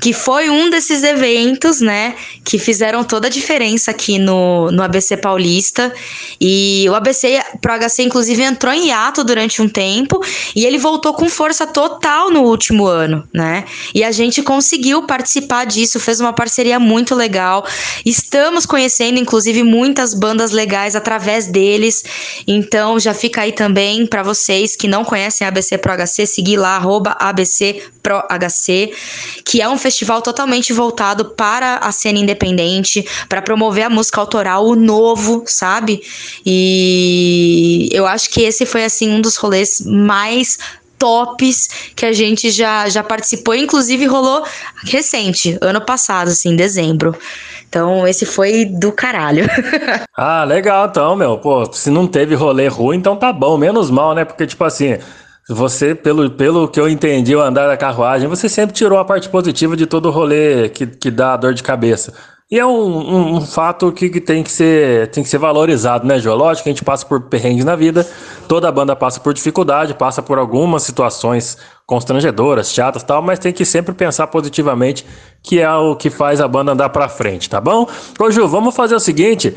[0.00, 5.16] que foi um desses eventos, né, que fizeram toda a diferença aqui no, no ABC
[5.16, 5.92] Paulista.
[6.40, 10.20] E o ABC Pro HC, inclusive, entrou em hiato durante um tempo
[10.54, 13.64] e ele voltou com força total no último ano, né?
[13.94, 17.66] E a gente conseguiu participar disso, fez uma parceria muito legal.
[18.04, 22.04] Estamos conhecendo, inclusive, muitas bandas legais através deles.
[22.46, 26.76] Então, já fica aí também para vocês que não conhecem ABC Pro HC, seguir lá,
[26.76, 28.92] arroba ABC Pro HC,
[29.44, 34.66] que é um festival totalmente voltado para a cena independente, para promover a música autoral,
[34.66, 36.02] o novo, sabe?
[36.44, 40.58] E eu acho que esse foi, assim, um dos rolês mais
[40.98, 44.42] tops que a gente já, já participou, inclusive rolou
[44.84, 47.16] recente, ano passado, assim, dezembro.
[47.68, 49.46] Então, esse foi do caralho.
[50.16, 51.38] ah, legal, então, meu.
[51.38, 54.24] Pô, se não teve rolê ruim, então tá bom, menos mal, né?
[54.24, 54.98] Porque, tipo assim,
[55.48, 59.28] você, pelo, pelo que eu entendi, o andar da carruagem, você sempre tirou a parte
[59.28, 62.12] positiva de todo o rolê que, que dá dor de cabeça.
[62.50, 66.06] E é um, um, um fato que, que, tem que ser tem que ser valorizado,
[66.06, 66.34] né, João?
[66.34, 68.08] Lógico que a gente passa por perrengues na vida,
[68.48, 73.66] toda banda passa por dificuldade, passa por algumas situações constrangedoras, chatas tal, mas tem que
[73.66, 75.04] sempre pensar positivamente,
[75.42, 77.86] que é o que faz a banda andar pra frente, tá bom?
[78.18, 79.54] Ô Ju, vamos fazer o seguinte,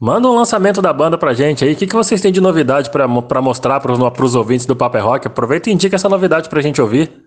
[0.00, 2.90] manda um lançamento da banda pra gente aí, o que, que vocês têm de novidade
[2.90, 3.08] pra
[3.42, 5.26] mostrar pros, pros ouvintes do Paper Rock?
[5.26, 7.26] Aproveita e indica essa novidade pra gente ouvir.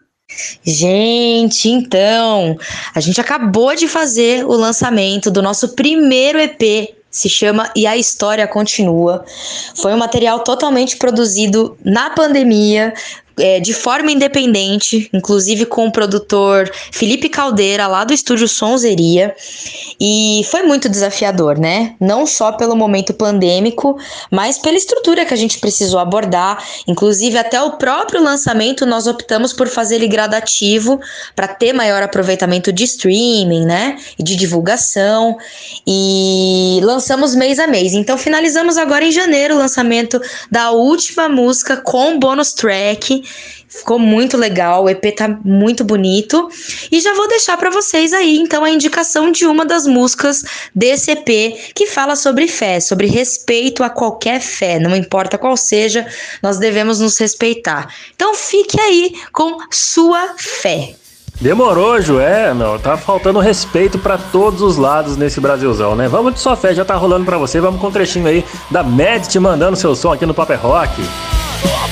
[0.64, 2.56] Gente, então,
[2.94, 6.94] a gente acabou de fazer o lançamento do nosso primeiro EP.
[7.10, 9.26] Se chama E a História Continua.
[9.76, 12.94] Foi um material totalmente produzido na pandemia,
[13.40, 19.36] é, de forma independente, inclusive com o produtor Felipe Caldeira, lá do estúdio Sonzeria.
[20.00, 21.96] E foi muito desafiador, né?
[22.00, 23.98] Não só pelo momento pandêmico,
[24.30, 26.64] mas pela estrutura que a gente precisou abordar.
[26.88, 31.00] Inclusive, até o próprio lançamento, nós optamos por fazer ele gradativo
[31.36, 33.98] para ter maior aproveitamento de streaming, né?
[34.18, 35.38] E de divulgação.
[35.88, 37.94] E lançamos mês a mês.
[37.94, 40.22] Então, finalizamos agora em janeiro o lançamento
[40.52, 43.24] da última música com bônus track
[43.68, 46.50] Ficou muito legal, o EP tá muito bonito.
[46.92, 50.44] E já vou deixar para vocês aí, então, a indicação de uma das músicas
[50.74, 56.08] desse EP que fala sobre fé, sobre respeito a qualquer fé, não importa qual seja,
[56.42, 57.94] nós devemos nos respeitar.
[58.16, 60.96] Então, fique aí com sua fé.
[61.40, 62.78] Demorou, Joé, meu.
[62.80, 66.08] Tá faltando respeito para todos os lados nesse Brasilzão, né?
[66.08, 67.62] Vamos de sua fé, já tá rolando para você.
[67.62, 71.02] Vamos com um trechinho aí da Med te mandando seu som aqui no Paper Rock.
[71.62, 71.88] Sua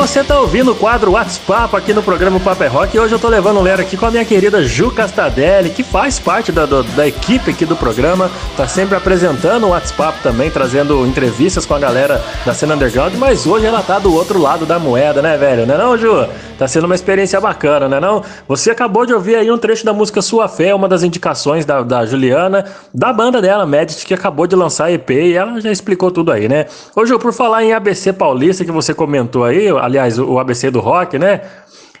[0.00, 3.28] você tá ouvindo o quadro WhatsApp aqui no programa Paper Rock e hoje eu tô
[3.28, 7.06] levando o Lero aqui com a minha querida Ju Castadelli, que faz parte da, da
[7.06, 12.24] equipe aqui do programa, tá sempre apresentando o WhatsApp também, trazendo entrevistas com a galera
[12.46, 15.66] da cena underground, mas hoje ela tá do outro lado da moeda, né, velho?
[15.66, 16.26] Não é não, Ju?
[16.60, 18.22] Tá sendo uma experiência bacana, né não?
[18.46, 21.80] Você acabou de ouvir aí um trecho da música Sua Fé, uma das indicações da,
[21.80, 26.10] da Juliana, da banda dela, Medit, que acabou de lançar EP e ela já explicou
[26.10, 26.66] tudo aí, né?
[27.06, 31.18] Ju, por falar em ABC Paulista, que você comentou aí, aliás, o ABC do rock,
[31.18, 31.40] né?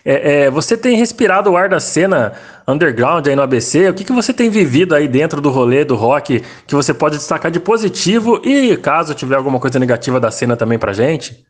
[0.04, 2.34] É, é, você tem respirado o ar da cena
[2.68, 3.88] underground aí no ABC.
[3.88, 7.16] O que, que você tem vivido aí dentro do rolê do rock que você pode
[7.16, 11.46] destacar de positivo e caso tiver alguma coisa negativa da cena também pra gente?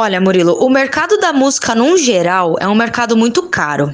[0.00, 3.92] Olha, Murilo, o mercado da música, num geral, é um mercado muito caro.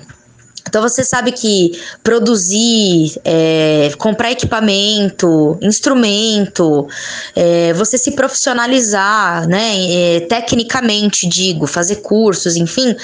[0.68, 6.86] Então você sabe que produzir, é, comprar equipamento, instrumento,
[7.34, 10.16] é, você se profissionalizar, né?
[10.16, 12.94] É, tecnicamente, digo, fazer cursos, enfim,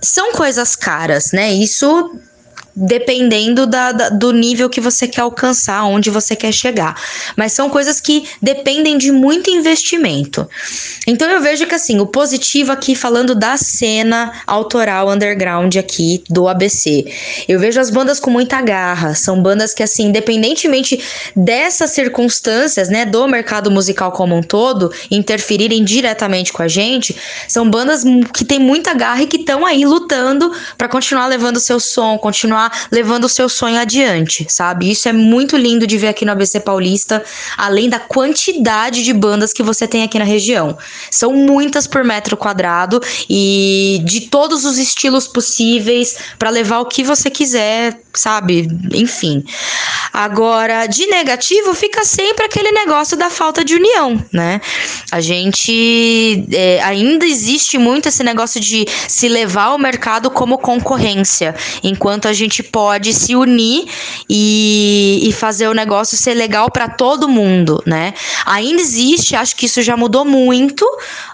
[0.00, 1.52] são coisas caras, né?
[1.52, 2.20] Isso
[2.78, 6.94] dependendo da, da, do nível que você quer alcançar, onde você quer chegar.
[7.36, 10.48] Mas são coisas que dependem de muito investimento.
[11.06, 16.46] Então eu vejo que assim, o positivo aqui falando da cena autoral underground aqui do
[16.46, 17.06] ABC.
[17.48, 21.02] Eu vejo as bandas com muita garra, são bandas que assim, independentemente
[21.34, 27.16] dessas circunstâncias, né, do mercado musical como um todo, interferirem diretamente com a gente,
[27.48, 31.80] são bandas que têm muita garra e que estão aí lutando para continuar levando seu
[31.80, 34.90] som, continuar levando o seu sonho adiante, sabe?
[34.90, 37.24] Isso é muito lindo de ver aqui no ABC Paulista,
[37.56, 40.76] além da quantidade de bandas que você tem aqui na região.
[41.10, 47.02] São muitas por metro quadrado e de todos os estilos possíveis para levar o que
[47.02, 48.68] você quiser, sabe?
[48.92, 49.44] Enfim.
[50.12, 54.60] Agora, de negativo, fica sempre aquele negócio da falta de união, né?
[55.12, 61.54] A gente é, ainda existe muito esse negócio de se levar ao mercado como concorrência,
[61.82, 63.86] enquanto a gente pode se unir
[64.28, 68.14] e, e fazer o negócio ser legal para todo mundo, né?
[68.46, 70.86] Ainda existe, acho que isso já mudou muito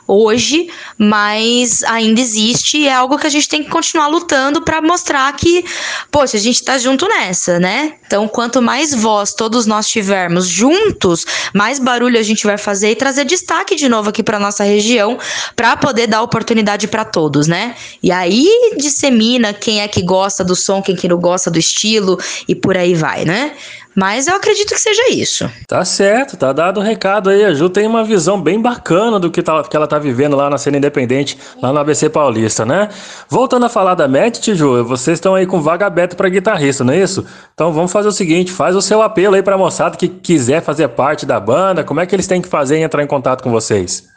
[0.07, 0.69] hoje,
[0.99, 5.33] mas ainda existe e é algo que a gente tem que continuar lutando para mostrar
[5.35, 5.65] que,
[6.11, 7.95] poxa, a gente tá junto nessa, né?
[8.07, 11.25] Então, quanto mais voz todos nós tivermos juntos,
[11.55, 15.19] mais barulho a gente vai fazer e trazer destaque de novo aqui para nossa região,
[15.57, 17.75] para poder dar oportunidade para todos, né?
[18.03, 22.19] E aí dissemina quem é que gosta do som, quem que não gosta do estilo
[22.47, 23.53] e por aí vai, né?
[23.95, 25.49] Mas eu acredito que seja isso.
[25.69, 27.45] Tá certo, tá dado o recado aí.
[27.45, 30.51] A Ju tem uma visão bem bacana do que, tá, que ela tá vivendo lá
[30.51, 32.89] na cena independente, lá no ABC Paulista, né?
[33.29, 36.93] Voltando a falar da Met, Ju, vocês estão aí com vaga aberta para guitarrista, não
[36.93, 37.25] é isso?
[37.55, 40.89] Então vamos fazer o seguinte, faz o seu apelo aí pra moçada que quiser fazer
[40.89, 43.51] parte da banda, como é que eles têm que fazer e entrar em contato com
[43.51, 44.14] vocês?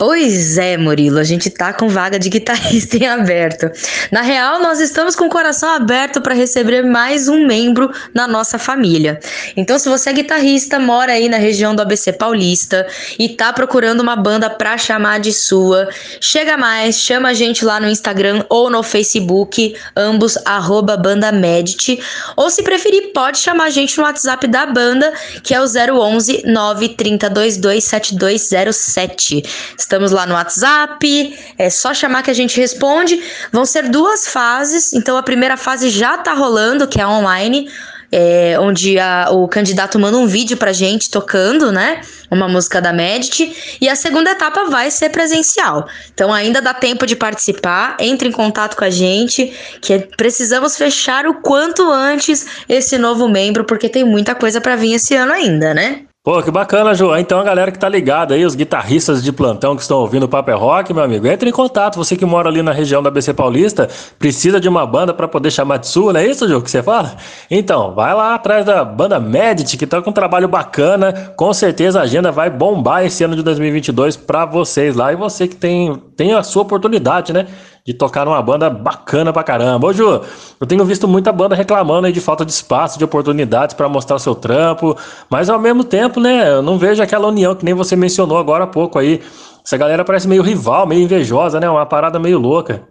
[0.00, 3.70] Pois é, Murilo, a gente tá com vaga de guitarrista em aberto.
[4.10, 8.58] Na real, nós estamos com o coração aberto para receber mais um membro na nossa
[8.58, 9.20] família.
[9.58, 12.86] Então, se você é guitarrista, mora aí na região do ABC Paulista
[13.18, 17.78] e tá procurando uma banda para chamar de sua, chega mais, chama a gente lá
[17.78, 22.02] no Instagram ou no Facebook, ambos arroba banda Medit,
[22.38, 25.12] ou se preferir, pode chamar a gente no WhatsApp da banda,
[25.42, 29.42] que é o 011 93022 7207.
[29.90, 33.20] Estamos lá no WhatsApp, é só chamar que a gente responde.
[33.50, 37.68] Vão ser duas fases, então a primeira fase já tá rolando, que é online.
[38.12, 42.02] É, onde a, o candidato manda um vídeo pra gente tocando, né?
[42.30, 43.78] Uma música da Medit.
[43.80, 45.88] E a segunda etapa vai ser presencial.
[46.14, 47.96] Então ainda dá tempo de participar.
[47.98, 53.64] Entre em contato com a gente, que precisamos fechar o quanto antes esse novo membro,
[53.64, 56.04] porque tem muita coisa para vir esse ano ainda, né?
[56.30, 57.18] Pô, que bacana, João.
[57.18, 60.28] Então a galera que tá ligada aí, os guitarristas de plantão que estão ouvindo o
[60.28, 61.96] Paper Rock, meu amigo, entre em contato.
[61.96, 65.50] Você que mora ali na região da BC Paulista, precisa de uma banda para poder
[65.50, 67.16] chamar de sua, não é isso, João, que você fala?
[67.50, 71.32] Então, vai lá atrás da banda Medit, que tá com um trabalho bacana.
[71.36, 75.12] Com certeza a agenda vai bombar esse ano de 2022 para vocês lá.
[75.12, 77.48] E você que tem, tem a sua oportunidade, né?
[77.90, 79.88] De tocar numa banda bacana pra caramba.
[79.88, 80.22] Ô Ju,
[80.60, 84.18] eu tenho visto muita banda reclamando aí de falta de espaço, de oportunidades para mostrar
[84.20, 84.96] seu trampo,
[85.28, 88.64] mas ao mesmo tempo, né, eu não vejo aquela união que nem você mencionou agora
[88.64, 89.20] há pouco aí.
[89.64, 92.82] Essa galera parece meio rival, meio invejosa, né, uma parada meio louca.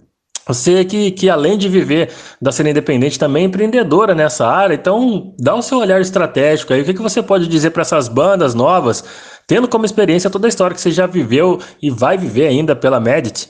[0.45, 2.11] Você que, que além de viver
[2.41, 6.81] da cena independente, também é empreendedora nessa área, então dá o seu olhar estratégico aí.
[6.81, 9.03] O que, que você pode dizer para essas bandas novas
[9.49, 12.99] tendo como experiência toda a história que você já viveu e vai viver ainda pela
[12.99, 13.49] Medit?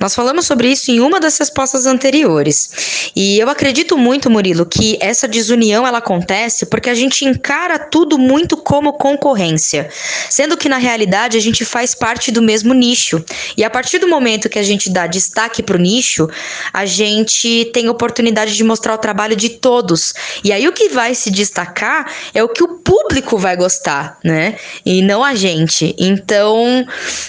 [0.00, 3.10] Nós falamos sobre isso em uma das respostas anteriores.
[3.14, 8.18] E eu acredito muito, Murilo, que essa desunião ela acontece porque a gente encara tudo
[8.18, 9.90] muito como concorrência,
[10.30, 13.22] sendo que na realidade a gente faz parte do mesmo nicho.
[13.54, 16.26] E a partir do momento que a gente dá destaque para o nicho,
[16.72, 20.14] a gente tem oportunidade de mostrar o trabalho de todos.
[20.42, 24.56] E aí o que vai se destacar é o que o público vai gostar, né?
[24.86, 25.94] E não a gente.
[25.98, 26.86] Então,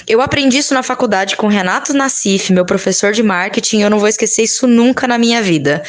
[0.08, 4.08] eu aprendi isso na faculdade com Renato Nassif, meu professor de marketing, eu não vou
[4.08, 5.84] esquecer isso nunca na minha vida.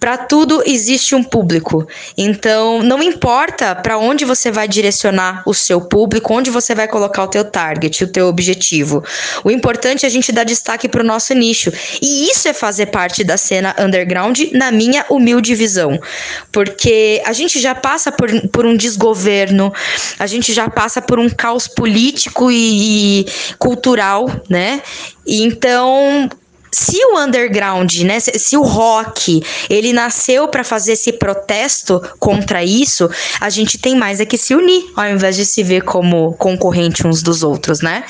[0.00, 1.86] Para tudo existe um público.
[2.16, 7.24] Então, não importa para onde você vai direcionar o seu público, onde você vai colocar
[7.24, 9.04] o teu target, o teu objetivo.
[9.44, 11.70] O importante é a gente dar destaque para o nosso nicho.
[12.00, 16.00] E isso é fazer parte da cena underground, na minha humilde visão.
[16.50, 19.70] Porque a gente já passa por, por um desgoverno,
[20.18, 23.26] a gente já passa por um caos político e, e
[23.58, 24.80] cultural, né?
[25.26, 26.28] Então,
[26.72, 32.62] se o underground, né, se, se o rock, ele nasceu para fazer esse protesto contra
[32.64, 33.10] isso,
[33.40, 37.06] a gente tem mais é que se unir, ao invés de se ver como concorrente
[37.06, 38.04] uns dos outros, né?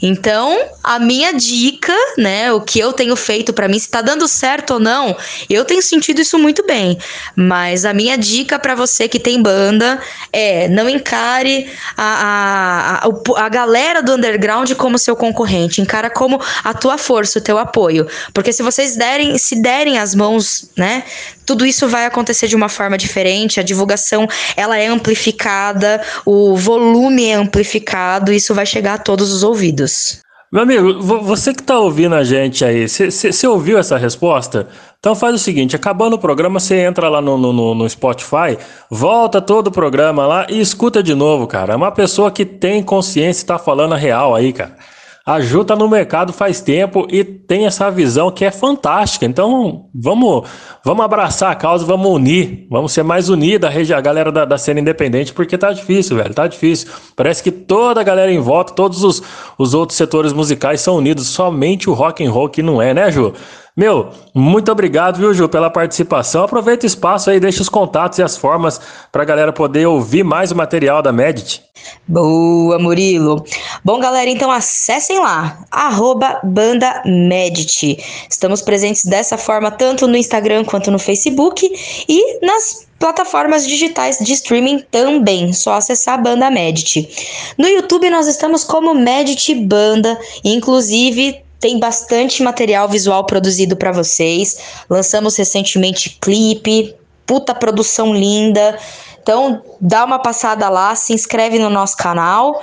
[0.00, 4.28] Então, a minha dica, né, o que eu tenho feito para mim, se tá dando
[4.28, 5.16] certo ou não,
[5.48, 6.98] eu tenho sentido isso muito bem,
[7.34, 10.00] mas a minha dica para você que tem banda
[10.32, 16.40] é não encare a, a, a, a galera do underground como seu concorrente, encara como
[16.62, 18.01] a tua força, o teu apoio.
[18.34, 21.04] Porque se vocês derem, se derem as mãos, né,
[21.46, 24.26] tudo isso vai acontecer de uma forma diferente, a divulgação
[24.56, 30.20] ela é amplificada, o volume é amplificado, isso vai chegar a todos os ouvidos.
[30.52, 34.68] Meu amigo, vo- você que tá ouvindo a gente aí, você ouviu essa resposta?
[34.98, 38.58] Então faz o seguinte, acabando o programa, você entra lá no, no, no- Spotify,
[38.90, 41.72] volta todo o programa lá e escuta de novo, cara.
[41.72, 44.76] É uma pessoa que tem consciência e tá falando a real aí, cara.
[45.24, 49.24] A Ju tá no mercado faz tempo e tem essa visão que é fantástica.
[49.24, 50.48] Então, vamos,
[50.84, 54.44] vamos abraçar a causa, vamos unir, vamos ser mais unidos, a regi- a galera da,
[54.44, 56.88] da cena independente, porque tá difícil, velho, tá difícil.
[57.14, 59.22] Parece que toda a galera em volta, todos os,
[59.56, 63.08] os outros setores musicais são unidos, somente o rock and roll que não é, né,
[63.12, 63.32] Ju?
[63.74, 66.44] Meu, muito obrigado, viu, Ju, pela participação.
[66.44, 68.78] Aproveita o espaço aí, deixa os contatos e as formas
[69.10, 71.62] pra galera poder ouvir mais o material da Medit.
[72.06, 73.42] Boa, Murilo.
[73.82, 77.96] Bom, galera, então acessem lá, arroba Banda Medit.
[78.28, 81.66] Estamos presentes dessa forma tanto no Instagram quanto no Facebook
[82.06, 85.50] e nas plataformas digitais de streaming também.
[85.54, 87.08] Só acessar a Banda Medit.
[87.56, 94.58] No YouTube nós estamos como Medit Banda, inclusive tem bastante material visual produzido para vocês.
[94.90, 96.94] Lançamos recentemente clipe,
[97.24, 98.76] puta produção linda.
[99.22, 102.60] Então, dá uma passada lá, se inscreve no nosso canal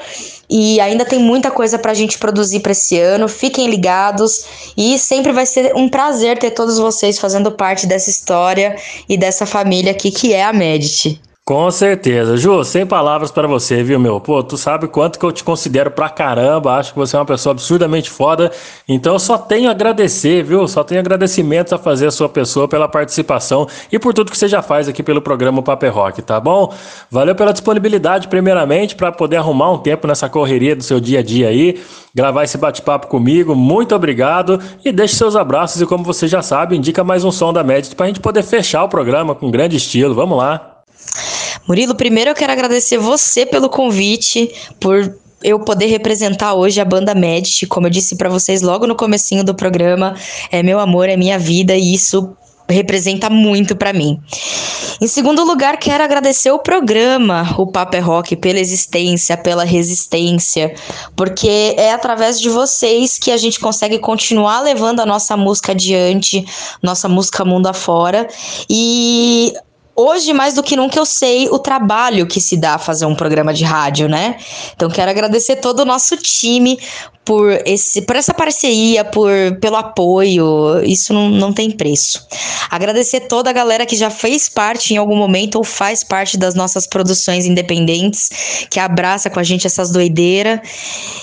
[0.49, 3.30] e ainda tem muita coisa pra gente produzir para esse ano.
[3.30, 4.43] Fiquem ligados
[4.76, 8.76] e sempre vai ser um prazer ter todos vocês fazendo parte dessa história
[9.07, 11.21] e dessa família aqui que é a Medit.
[11.49, 12.38] Com certeza.
[12.38, 14.21] Ju, sem palavras pra você, viu, meu?
[14.21, 17.26] Pô, tu sabe quanto que eu te considero pra caramba, acho que você é uma
[17.26, 18.51] pessoa absurdamente foda,
[18.88, 20.67] então eu só tenho a agradecer, viu?
[20.67, 24.47] Só tenho agradecimentos a fazer a sua pessoa pela participação e por tudo que você
[24.47, 26.71] já faz aqui pelo programa Paper Rock, tá bom?
[27.09, 31.23] Valeu pela disponibilidade, primeiramente, pra poder arrumar um tempo nessa correria do seu dia a
[31.23, 31.81] dia aí,
[32.13, 36.77] gravar esse bate-papo comigo, muito obrigado e deixe seus abraços e como você já sabe,
[36.77, 40.13] indica mais um som da Medit pra gente poder fechar o programa com grande estilo,
[40.13, 40.68] vamos lá.
[41.69, 47.13] Murilo, primeiro eu quero agradecer você pelo convite, por eu poder representar hoje a banda
[47.13, 50.15] Medit, como eu disse pra vocês logo no comecinho do programa,
[50.51, 52.35] é meu amor, é minha vida e isso
[52.67, 54.19] representa muito pra mim.
[54.99, 60.73] Em segundo lugar, quero agradecer o programa, o Papo é Rock, pela existência, pela resistência,
[61.15, 66.43] porque é através de vocês que a gente consegue continuar levando a nossa música adiante,
[66.81, 68.27] nossa música mundo afora.
[68.67, 69.53] E
[70.01, 73.13] Hoje, mais do que nunca, eu sei o trabalho que se dá a fazer um
[73.13, 74.38] programa de rádio, né?
[74.73, 76.80] Então, quero agradecer todo o nosso time
[77.26, 80.81] por, esse, por essa parceria, por, pelo apoio.
[80.85, 82.26] Isso não, não tem preço.
[82.69, 86.55] Agradecer toda a galera que já fez parte em algum momento ou faz parte das
[86.55, 90.61] nossas produções independentes, que abraça com a gente essas doideiras.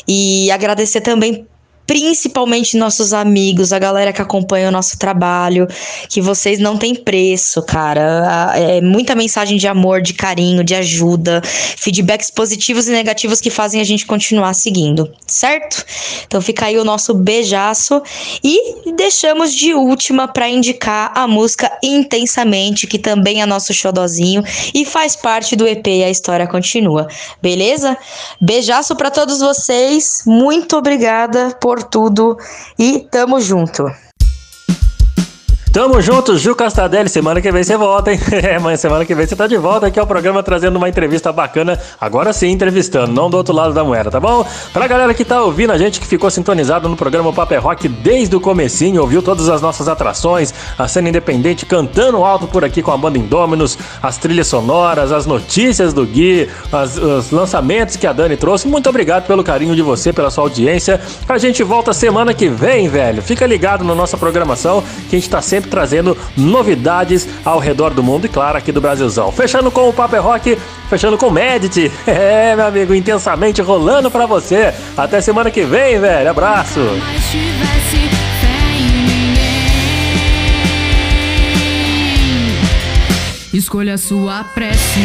[0.07, 1.47] E agradecer também
[1.87, 5.69] principalmente nossos amigos, a galera que acompanha o nosso trabalho,
[6.09, 8.53] que vocês não têm preço, cara.
[8.57, 13.81] É muita mensagem de amor, de carinho, de ajuda, feedbacks positivos e negativos que fazem
[13.81, 15.85] a gente continuar seguindo, certo?
[16.27, 18.03] Então fica aí o nosso beijaço
[18.43, 24.43] e deixamos de última para indicar a música Intensamente, que também é nosso xodozinho
[24.75, 27.07] e faz parte do EP a história continua.
[27.41, 27.97] Beleza?
[28.41, 30.23] Beijaço para todos vocês.
[30.27, 32.39] Muito obrigada por tudo
[32.77, 34.06] e tamo junto.
[35.77, 37.07] Tamo junto, Ju Castadelli.
[37.11, 38.19] Semana que vem você volta, hein?
[38.33, 41.31] É, mas semana que vem você tá de volta aqui ao programa trazendo uma entrevista
[41.31, 41.79] bacana.
[42.01, 44.43] Agora sim, entrevistando, não do outro lado da moeda, tá bom?
[44.73, 48.35] Pra galera que tá ouvindo a gente, que ficou sintonizado no programa Paper Rock desde
[48.35, 52.91] o comecinho, ouviu todas as nossas atrações, a cena independente cantando alto por aqui com
[52.93, 58.15] a banda Indôminos, as trilhas sonoras, as notícias do Gui, as- os lançamentos que a
[58.15, 58.67] Dani trouxe.
[58.67, 60.99] Muito obrigado pelo carinho de você, pela sua audiência.
[61.29, 63.21] A gente volta semana que vem, velho.
[63.21, 68.03] Fica ligado na nossa programação, que a gente tá sempre trazendo novidades ao redor do
[68.03, 69.31] mundo e, claro, aqui do Brasilzão.
[69.33, 71.91] Fechando com o Paper Rock, fechando com o Medit.
[72.07, 74.73] É, meu amigo, intensamente rolando pra você.
[74.97, 76.31] Até semana que vem, velho.
[76.31, 76.81] Abraço.
[83.53, 85.01] Escolha sua prece.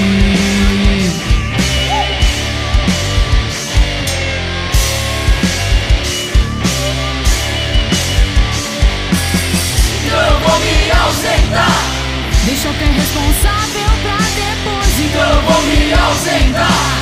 [12.46, 15.00] Deixa eu ter responsável pra depois.
[15.00, 17.02] Então eu vou me ausentar.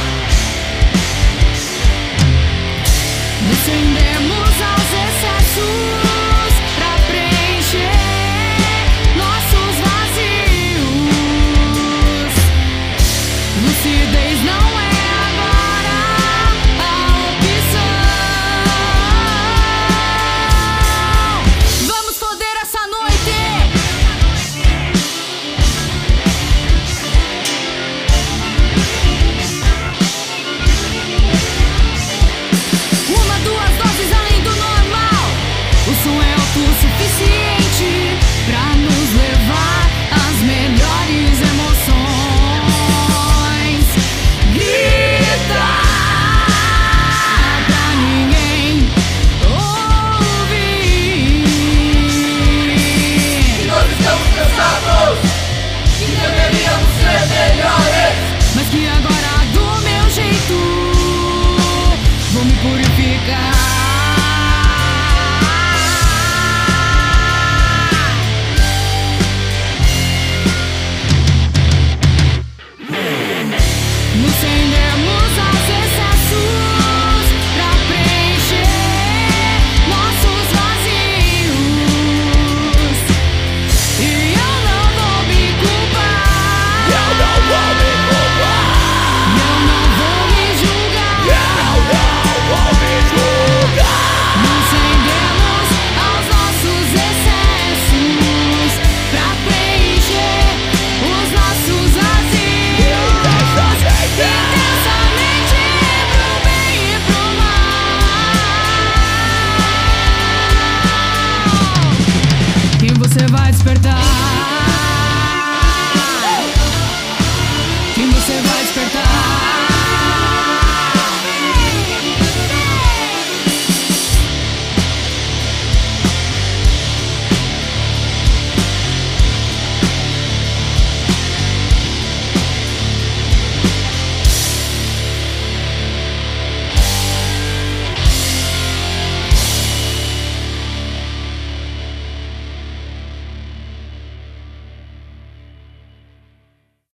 [3.47, 4.38] Defendemos.